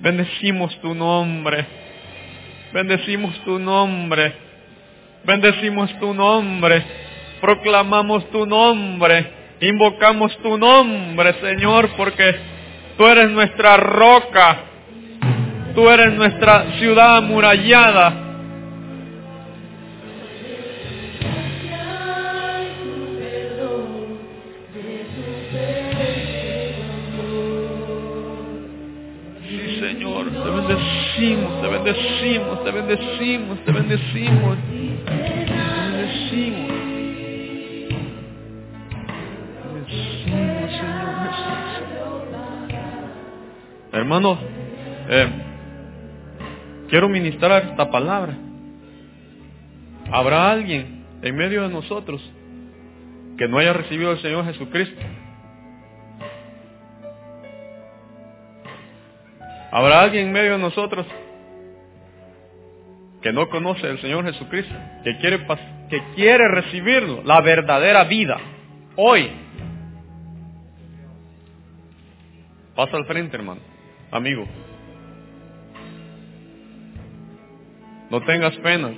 [0.00, 1.64] Bendecimos tu nombre,
[2.72, 4.34] bendecimos tu nombre,
[5.22, 6.82] bendecimos tu nombre,
[7.40, 9.30] proclamamos tu nombre,
[9.60, 12.51] invocamos tu nombre, Señor, porque
[12.96, 14.56] Tú eres nuestra roca.
[15.74, 18.21] Tú eres nuestra ciudad amurallada.
[45.08, 45.28] Eh,
[46.88, 48.36] quiero ministrar esta palabra.
[50.10, 52.22] ¿Habrá alguien en medio de nosotros
[53.36, 55.00] que no haya recibido al Señor Jesucristo?
[59.72, 61.06] ¿Habrá alguien en medio de nosotros
[63.22, 65.46] que no conoce al Señor Jesucristo, que quiere,
[65.88, 68.38] que quiere recibirlo, la verdadera vida,
[68.96, 69.30] hoy?
[72.74, 73.60] Pasa al frente, hermano,
[74.12, 74.46] amigo.
[78.10, 78.92] No tengas pena.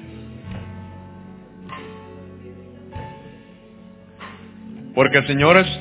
[4.95, 5.81] Porque el Señor es,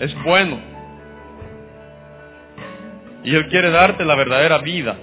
[0.00, 0.58] es bueno.
[3.24, 4.96] Y Él quiere darte la verdadera vida.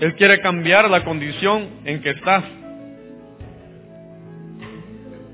[0.00, 2.44] Él quiere cambiar la condición en que estás.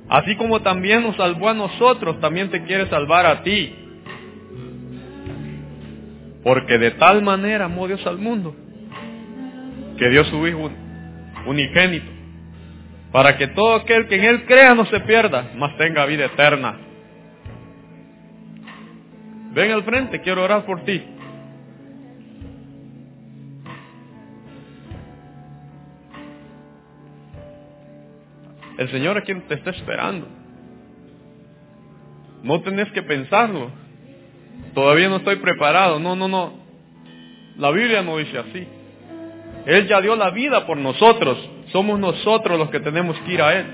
[0.09, 3.82] Así como también nos salvó a nosotros, también te quiere salvar a ti.
[6.43, 8.55] Porque de tal manera amó Dios al mundo,
[9.99, 10.71] que dio su Hijo
[11.47, 12.11] unigénito,
[13.13, 16.79] para que todo aquel que en Él crea no se pierda, mas tenga vida eterna.
[19.53, 21.03] Ven al frente, quiero orar por ti.
[28.79, 30.27] El Señor a quien te está esperando.
[32.43, 33.71] No tenés que pensarlo.
[34.75, 35.99] Todavía no estoy preparado.
[35.99, 36.55] No, no, no.
[37.59, 38.67] La Biblia no dice así.
[39.67, 41.39] Él ya dio la vida por nosotros.
[41.71, 43.67] Somos nosotros los que tenemos que ir a Él.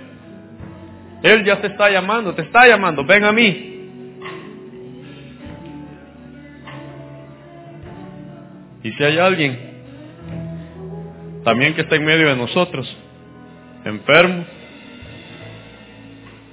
[1.22, 3.04] Él ya te está llamando, te está llamando.
[3.04, 3.68] Ven a mí.
[8.82, 9.68] Y si hay alguien
[11.44, 12.94] también que está en medio de nosotros,
[13.84, 14.44] enfermo,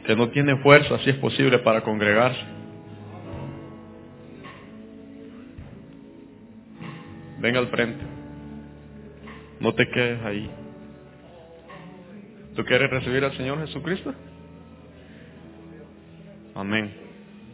[0.05, 2.54] que no tiene fuerza, si es posible, para congregarse.
[7.45, 8.03] Venga al frente.
[9.59, 10.49] No te quedes ahí.
[12.55, 14.15] ¿Tú quieres recibir al Señor Jesucristo?
[16.55, 16.91] Amén.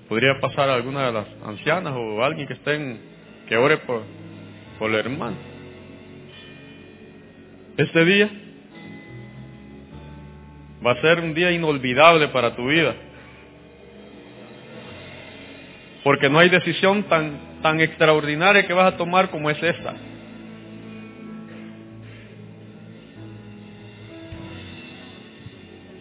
[0.07, 3.01] ¿Podría pasar alguna de las ancianas o alguien que estén,
[3.49, 4.03] que ore por,
[4.79, 5.35] por el hermano?
[7.75, 8.29] Este día
[10.87, 12.95] Va a ser un día inolvidable para tu vida.
[16.05, 19.93] Porque no hay decisión tan, tan extraordinaria que vas a tomar como es esta.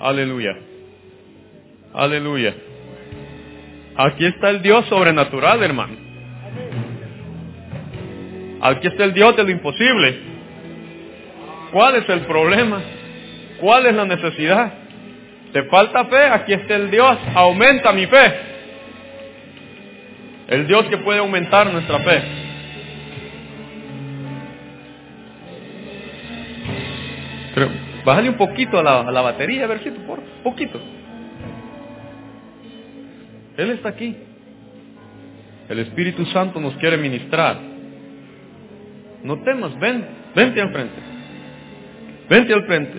[0.01, 0.57] Aleluya.
[1.93, 2.55] Aleluya.
[3.97, 5.95] Aquí está el Dios sobrenatural, hermano.
[8.63, 10.21] Aquí está el Dios de lo imposible.
[11.73, 12.81] ¿Cuál es el problema?
[13.61, 14.73] ¿Cuál es la necesidad?
[15.53, 16.25] ¿Te falta fe?
[16.25, 17.19] Aquí está el Dios.
[17.35, 18.50] Aumenta mi fe.
[20.51, 22.23] El Dios que puede aumentar nuestra fe.
[27.55, 27.69] Pero
[28.05, 30.81] bájale un poquito a la, a la batería, a ver si por poquito.
[33.57, 34.17] Él está aquí.
[35.69, 37.57] El Espíritu Santo nos quiere ministrar.
[39.23, 40.05] No temas, ven,
[40.35, 41.01] vente al frente.
[42.29, 42.99] Vente al frente.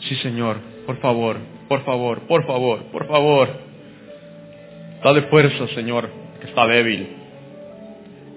[0.00, 1.36] Sí, Señor, por favor,
[1.68, 3.48] por favor, por favor, por favor.
[5.04, 6.08] Dale fuerza, Señor,
[6.40, 7.14] que está débil.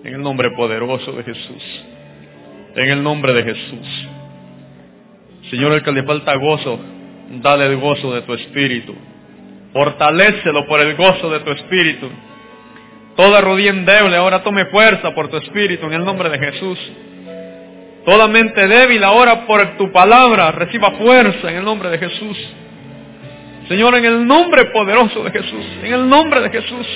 [0.03, 1.86] En el nombre poderoso de Jesús.
[2.76, 4.10] En el nombre de Jesús.
[5.49, 6.78] Señor, el que le falta gozo,
[7.41, 8.95] dale el gozo de tu espíritu.
[9.72, 12.10] Fortalécelo por el gozo de tu espíritu.
[13.15, 16.78] Toda rodilla endeble ahora tome fuerza por tu espíritu en el nombre de Jesús.
[18.06, 22.38] Toda mente débil ahora por tu palabra reciba fuerza en el nombre de Jesús.
[23.68, 26.88] Señor, en el nombre poderoso de Jesús, en el nombre de Jesús.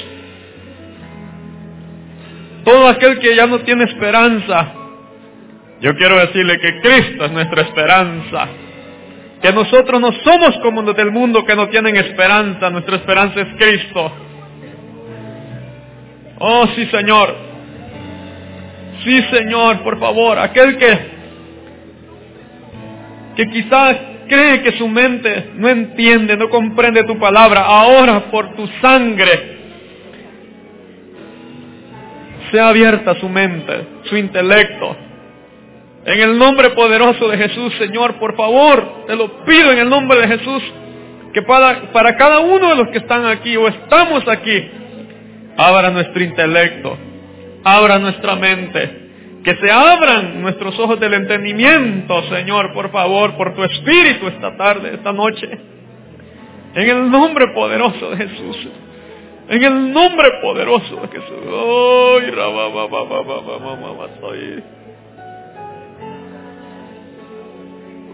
[2.64, 4.74] Todo aquel que ya no tiene esperanza,
[5.82, 8.48] yo quiero decirle que Cristo es nuestra esperanza.
[9.42, 13.48] Que nosotros no somos como los del mundo que no tienen esperanza, nuestra esperanza es
[13.58, 14.12] Cristo.
[16.40, 17.55] Oh sí, Señor.
[19.06, 20.98] Sí, Señor, por favor, aquel que,
[23.36, 28.66] que quizás cree que su mente no entiende, no comprende tu palabra, ahora por tu
[28.82, 29.58] sangre,
[32.52, 34.96] sea abierta su mente, su intelecto.
[36.06, 40.20] En el nombre poderoso de Jesús, Señor, por favor, te lo pido en el nombre
[40.22, 40.64] de Jesús,
[41.32, 44.68] que para, para cada uno de los que están aquí o estamos aquí,
[45.58, 46.98] abra nuestro intelecto,
[47.66, 53.64] abra nuestra mente, que se abran nuestros ojos del entendimiento, Señor, por favor, por tu
[53.64, 55.50] espíritu esta tarde, esta noche.
[56.76, 58.68] En el nombre poderoso de Jesús.
[59.50, 61.38] En el nombre poderoso de Jesús.
[61.42, 62.32] ¡Ay,
[64.22, 64.64] soy!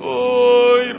[0.04, 0.94] ¡Ay,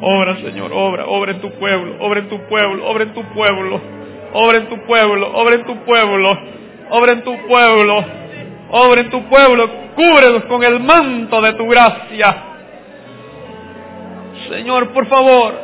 [0.00, 3.80] Obra, Señor, obra, obra en tu pueblo, obra en tu pueblo, obra en tu pueblo,
[4.32, 6.38] obra en tu pueblo, obra en tu pueblo,
[6.90, 8.04] obra en tu pueblo,
[8.70, 12.44] obra en tu pueblo, cúbrelos con el manto de tu gracia.
[14.48, 15.54] Señor, por favor,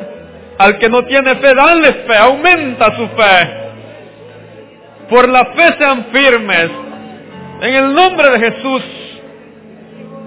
[0.59, 3.65] al que no tiene fe, dale fe, aumenta su fe.
[5.09, 6.84] Por la fe sean firmes.
[7.65, 8.82] En el nombre de Jesús.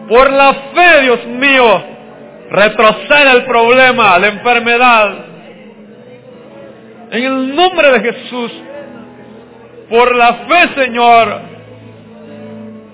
[0.09, 1.83] Por la fe, Dios mío,
[2.49, 5.15] retrocede el problema, la enfermedad.
[7.11, 8.51] En el nombre de Jesús,
[9.87, 11.41] por la fe, Señor,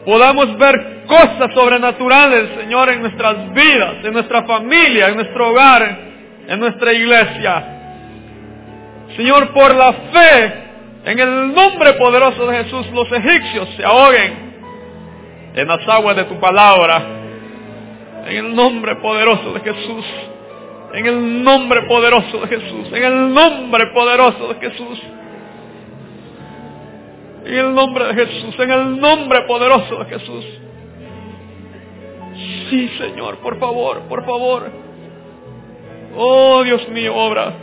[0.06, 6.00] podamos ver cosas sobrenaturales, Señor, en nuestras vidas, en nuestra familia, en nuestro hogar,
[6.50, 7.66] en nuestra iglesia.
[9.16, 10.54] Señor, por la fe,
[11.06, 14.54] en el nombre poderoso de Jesús, los egipcios se ahoguen
[15.54, 17.22] en las aguas de tu palabra.
[18.26, 20.06] En el nombre poderoso de Jesús.
[20.94, 22.88] En el nombre poderoso de Jesús.
[22.94, 25.02] En el nombre poderoso de Jesús.
[27.46, 28.56] En el nombre de Jesús.
[28.60, 30.46] En el nombre poderoso de Jesús.
[32.70, 34.72] Sí, Señor, por favor, por favor.
[36.16, 37.54] Oh, Dios mío, obra.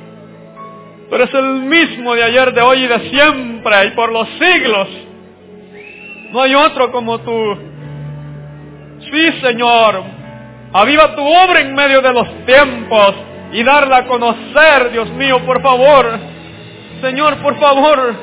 [1.11, 4.89] Tú eres el mismo de ayer, de hoy y de siempre y por los siglos.
[6.33, 7.59] No hay otro como tú.
[9.11, 10.05] Sí, Señor,
[10.73, 13.15] Aviva tu obra en medio de los tiempos
[13.53, 16.07] y darla a conocer, Dios mío, por favor.
[17.01, 18.15] Señor, por favor,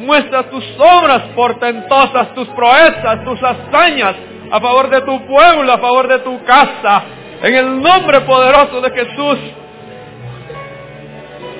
[0.00, 4.16] muestra tus obras portentosas, tus proezas, tus hazañas
[4.50, 7.04] a favor de tu pueblo, a favor de tu casa,
[7.42, 9.38] en el nombre poderoso de Jesús,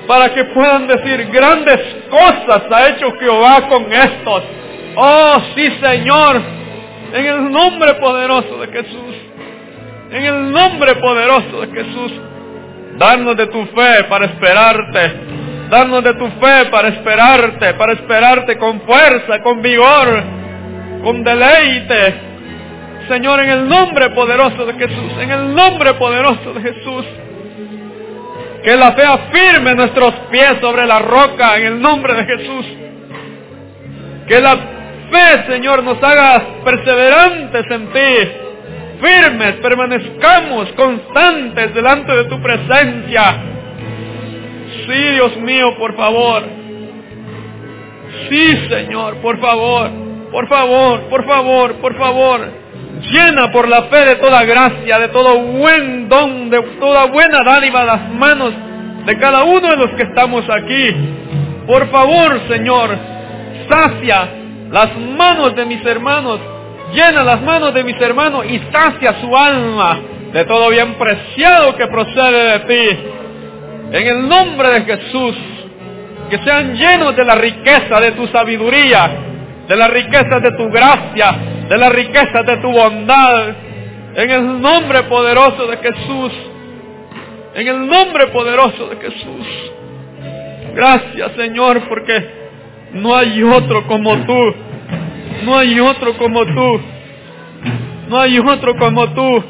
[0.06, 1.80] para que puedan decir grandes
[2.10, 4.42] cosas ha hecho Jehová con estos.
[4.96, 6.40] Oh, sí, Señor,
[7.12, 9.16] en el nombre poderoso de Jesús.
[10.10, 12.12] En el nombre poderoso de Jesús,
[12.96, 15.12] danos de tu fe para esperarte.
[15.68, 20.22] Danos de tu fe para esperarte, para esperarte con fuerza, con vigor,
[21.02, 22.14] con deleite.
[23.08, 27.04] Señor, en el nombre poderoso de Jesús, en el nombre poderoso de Jesús.
[28.66, 32.66] Que la fe afirme nuestros pies sobre la roca en el nombre de Jesús.
[34.26, 38.46] Que la fe, Señor, nos haga perseverantes en ti
[39.00, 43.36] firmes, permanezcamos constantes delante de tu presencia.
[44.86, 46.42] Sí, Dios mío, por favor.
[48.28, 49.90] Sí, Señor, por favor,
[50.30, 52.65] por favor, por favor, por favor.
[53.00, 57.84] Llena por la fe de toda gracia, de todo buen don, de toda buena dádiva
[57.84, 58.52] las manos
[59.04, 60.96] de cada uno de los que estamos aquí.
[61.66, 62.96] Por favor, Señor,
[63.68, 64.28] sacia
[64.70, 66.40] las manos de mis hermanos
[66.92, 69.98] llena las manos de mis hermanos y sacia su alma
[70.32, 72.98] de todo bien preciado que procede de ti.
[73.92, 75.36] En el nombre de Jesús,
[76.30, 79.10] que sean llenos de la riqueza de tu sabiduría,
[79.68, 81.36] de la riqueza de tu gracia,
[81.68, 83.54] de la riqueza de tu bondad.
[84.14, 86.32] En el nombre poderoso de Jesús.
[87.54, 89.72] En el nombre poderoso de Jesús.
[90.74, 92.46] Gracias Señor porque
[92.92, 94.54] no hay otro como tú.
[95.44, 96.80] No hay otro como tú.
[98.08, 99.44] No hay otro como tú.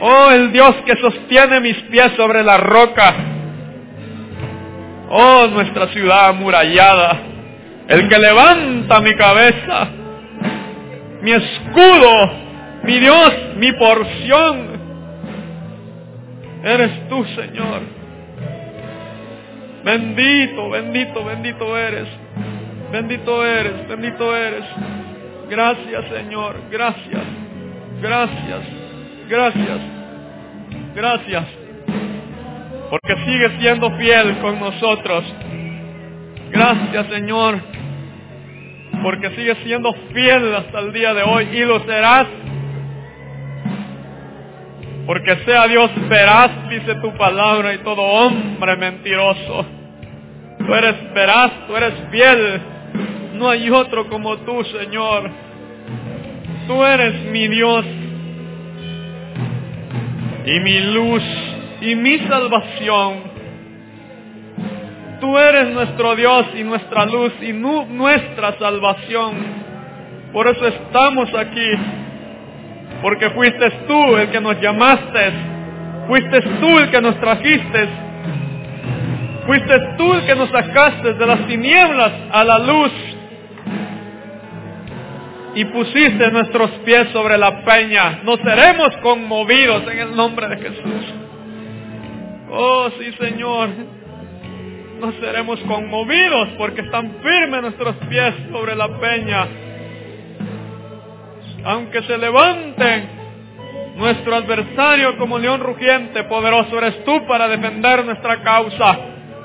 [0.00, 3.14] Oh, el Dios que sostiene mis pies sobre la roca.
[5.10, 7.20] Oh, nuestra ciudad amurallada.
[7.88, 9.88] El que levanta mi cabeza.
[11.22, 12.30] Mi escudo.
[12.84, 14.78] Mi Dios, mi porción.
[16.62, 17.80] Eres tú, Señor.
[19.84, 22.08] Bendito, bendito, bendito eres.
[22.92, 24.64] Bendito eres, bendito eres.
[25.50, 27.22] Gracias Señor, gracias,
[28.02, 28.62] gracias,
[29.28, 29.80] gracias,
[30.94, 31.44] gracias.
[32.90, 35.24] Porque sigues siendo fiel con nosotros.
[36.50, 37.77] Gracias Señor.
[39.02, 42.26] Porque sigues siendo fiel hasta el día de hoy y lo serás.
[45.06, 49.66] Porque sea Dios veraz, dice tu palabra, y todo hombre mentiroso.
[50.58, 52.60] Tú eres veraz, tú eres fiel
[53.38, 55.30] no hay otro como tú, Señor.
[56.66, 57.84] Tú eres mi Dios
[60.44, 61.22] y mi luz
[61.80, 63.27] y mi salvación.
[65.20, 69.34] Tú eres nuestro Dios y nuestra luz y nuestra salvación.
[70.32, 71.70] Por eso estamos aquí.
[73.02, 75.32] Porque fuiste tú el que nos llamaste.
[76.06, 77.88] Fuiste tú el que nos trajiste.
[79.46, 82.92] Fuiste tú el que nos sacaste de las tinieblas a la luz.
[85.54, 88.20] Y pusiste nuestros pies sobre la peña.
[88.22, 91.14] Nos seremos conmovidos en el nombre de Jesús.
[92.50, 93.97] Oh, sí, Señor.
[95.00, 99.46] Nos seremos conmovidos porque están firmes nuestros pies sobre la peña
[101.64, 103.08] aunque se levante
[103.96, 108.98] nuestro adversario como león rugiente, poderoso eres tú para defender nuestra causa,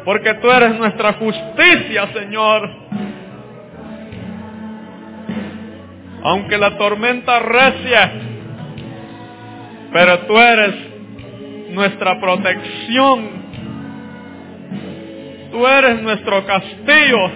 [0.05, 2.69] porque tú eres nuestra justicia, Señor.
[6.23, 7.97] Aunque la tormenta recie,
[9.91, 10.75] pero tú eres
[11.71, 13.42] nuestra protección.
[15.53, 17.31] Tú eres nuestro castillo.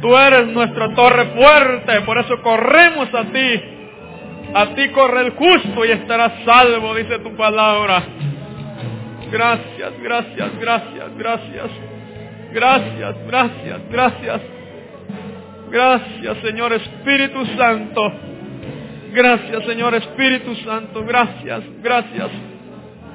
[0.00, 3.62] Tú eres nuestra torre fuerte, por eso corremos a ti.
[4.54, 8.00] A ti corre el justo y estará salvo, dice tu palabra.
[9.32, 11.70] Gracias, gracias, gracias, gracias.
[12.52, 14.40] Gracias, gracias, gracias.
[15.72, 18.12] Gracias, Señor Espíritu Santo.
[19.12, 21.04] Gracias, Señor Espíritu Santo.
[21.04, 22.30] Gracias, gracias.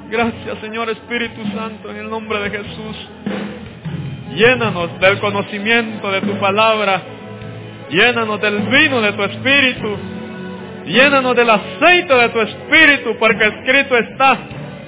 [0.10, 3.10] Gracias, Señor Espíritu Santo, en el nombre de Jesús.
[4.36, 7.02] Llénanos del conocimiento de tu palabra.
[7.90, 9.98] Llénanos del vino de tu espíritu.
[10.86, 14.38] Llénanos del aceite de tu espíritu, porque escrito está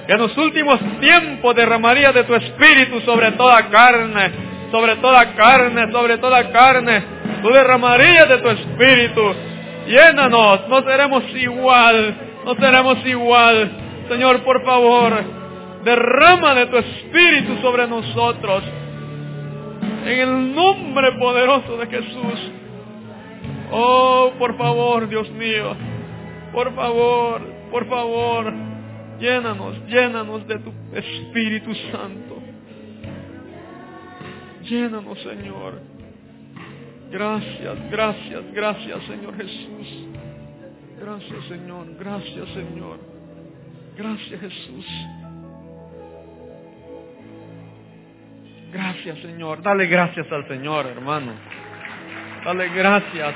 [0.06, 4.32] que en los últimos tiempos derramaría de tu espíritu sobre toda carne,
[4.70, 7.02] sobre toda carne, sobre toda carne.
[7.42, 9.34] Tú derramarías de tu espíritu.
[9.86, 12.14] Llénanos, no seremos igual,
[12.44, 13.70] no seremos igual.
[14.08, 15.12] Señor, por favor,
[15.84, 18.62] derrama de tu espíritu sobre nosotros.
[20.04, 22.52] En el nombre poderoso de Jesús.
[23.70, 25.76] Oh, por favor, Dios mío.
[26.52, 28.52] Por favor, por favor.
[29.20, 32.42] Llénanos, llénanos de tu Espíritu Santo.
[34.64, 35.80] Llénanos, Señor.
[37.10, 40.06] Gracias, gracias, gracias, Señor Jesús.
[40.98, 41.86] Gracias, Señor.
[41.98, 42.98] Gracias, Señor.
[43.96, 44.86] Gracias, Jesús.
[48.72, 49.62] Gracias, Señor.
[49.62, 51.34] Dale gracias al Señor, hermano.
[52.42, 53.34] Dale gracias.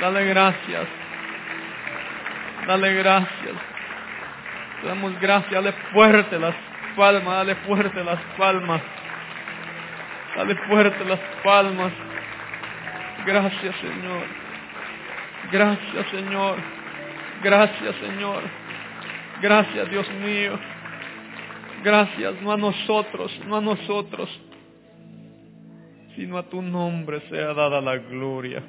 [0.00, 0.86] Dale gracias.
[2.66, 3.54] Dale gracias.
[4.84, 5.52] damos gracias.
[5.52, 6.54] Dale fuerte las
[6.94, 7.34] palmas.
[7.36, 8.82] Dale fuerte las palmas.
[10.36, 11.92] Dale fuerte las palmas.
[13.24, 14.22] Gracias, Señor.
[15.50, 16.58] Gracias, Señor.
[17.42, 18.42] Gracias, Señor.
[19.40, 20.58] Gracias, Dios mío.
[21.82, 24.28] Gracias, no a nosotros, no a nosotros,
[26.14, 28.62] sino a tu nombre sea dada la gloria.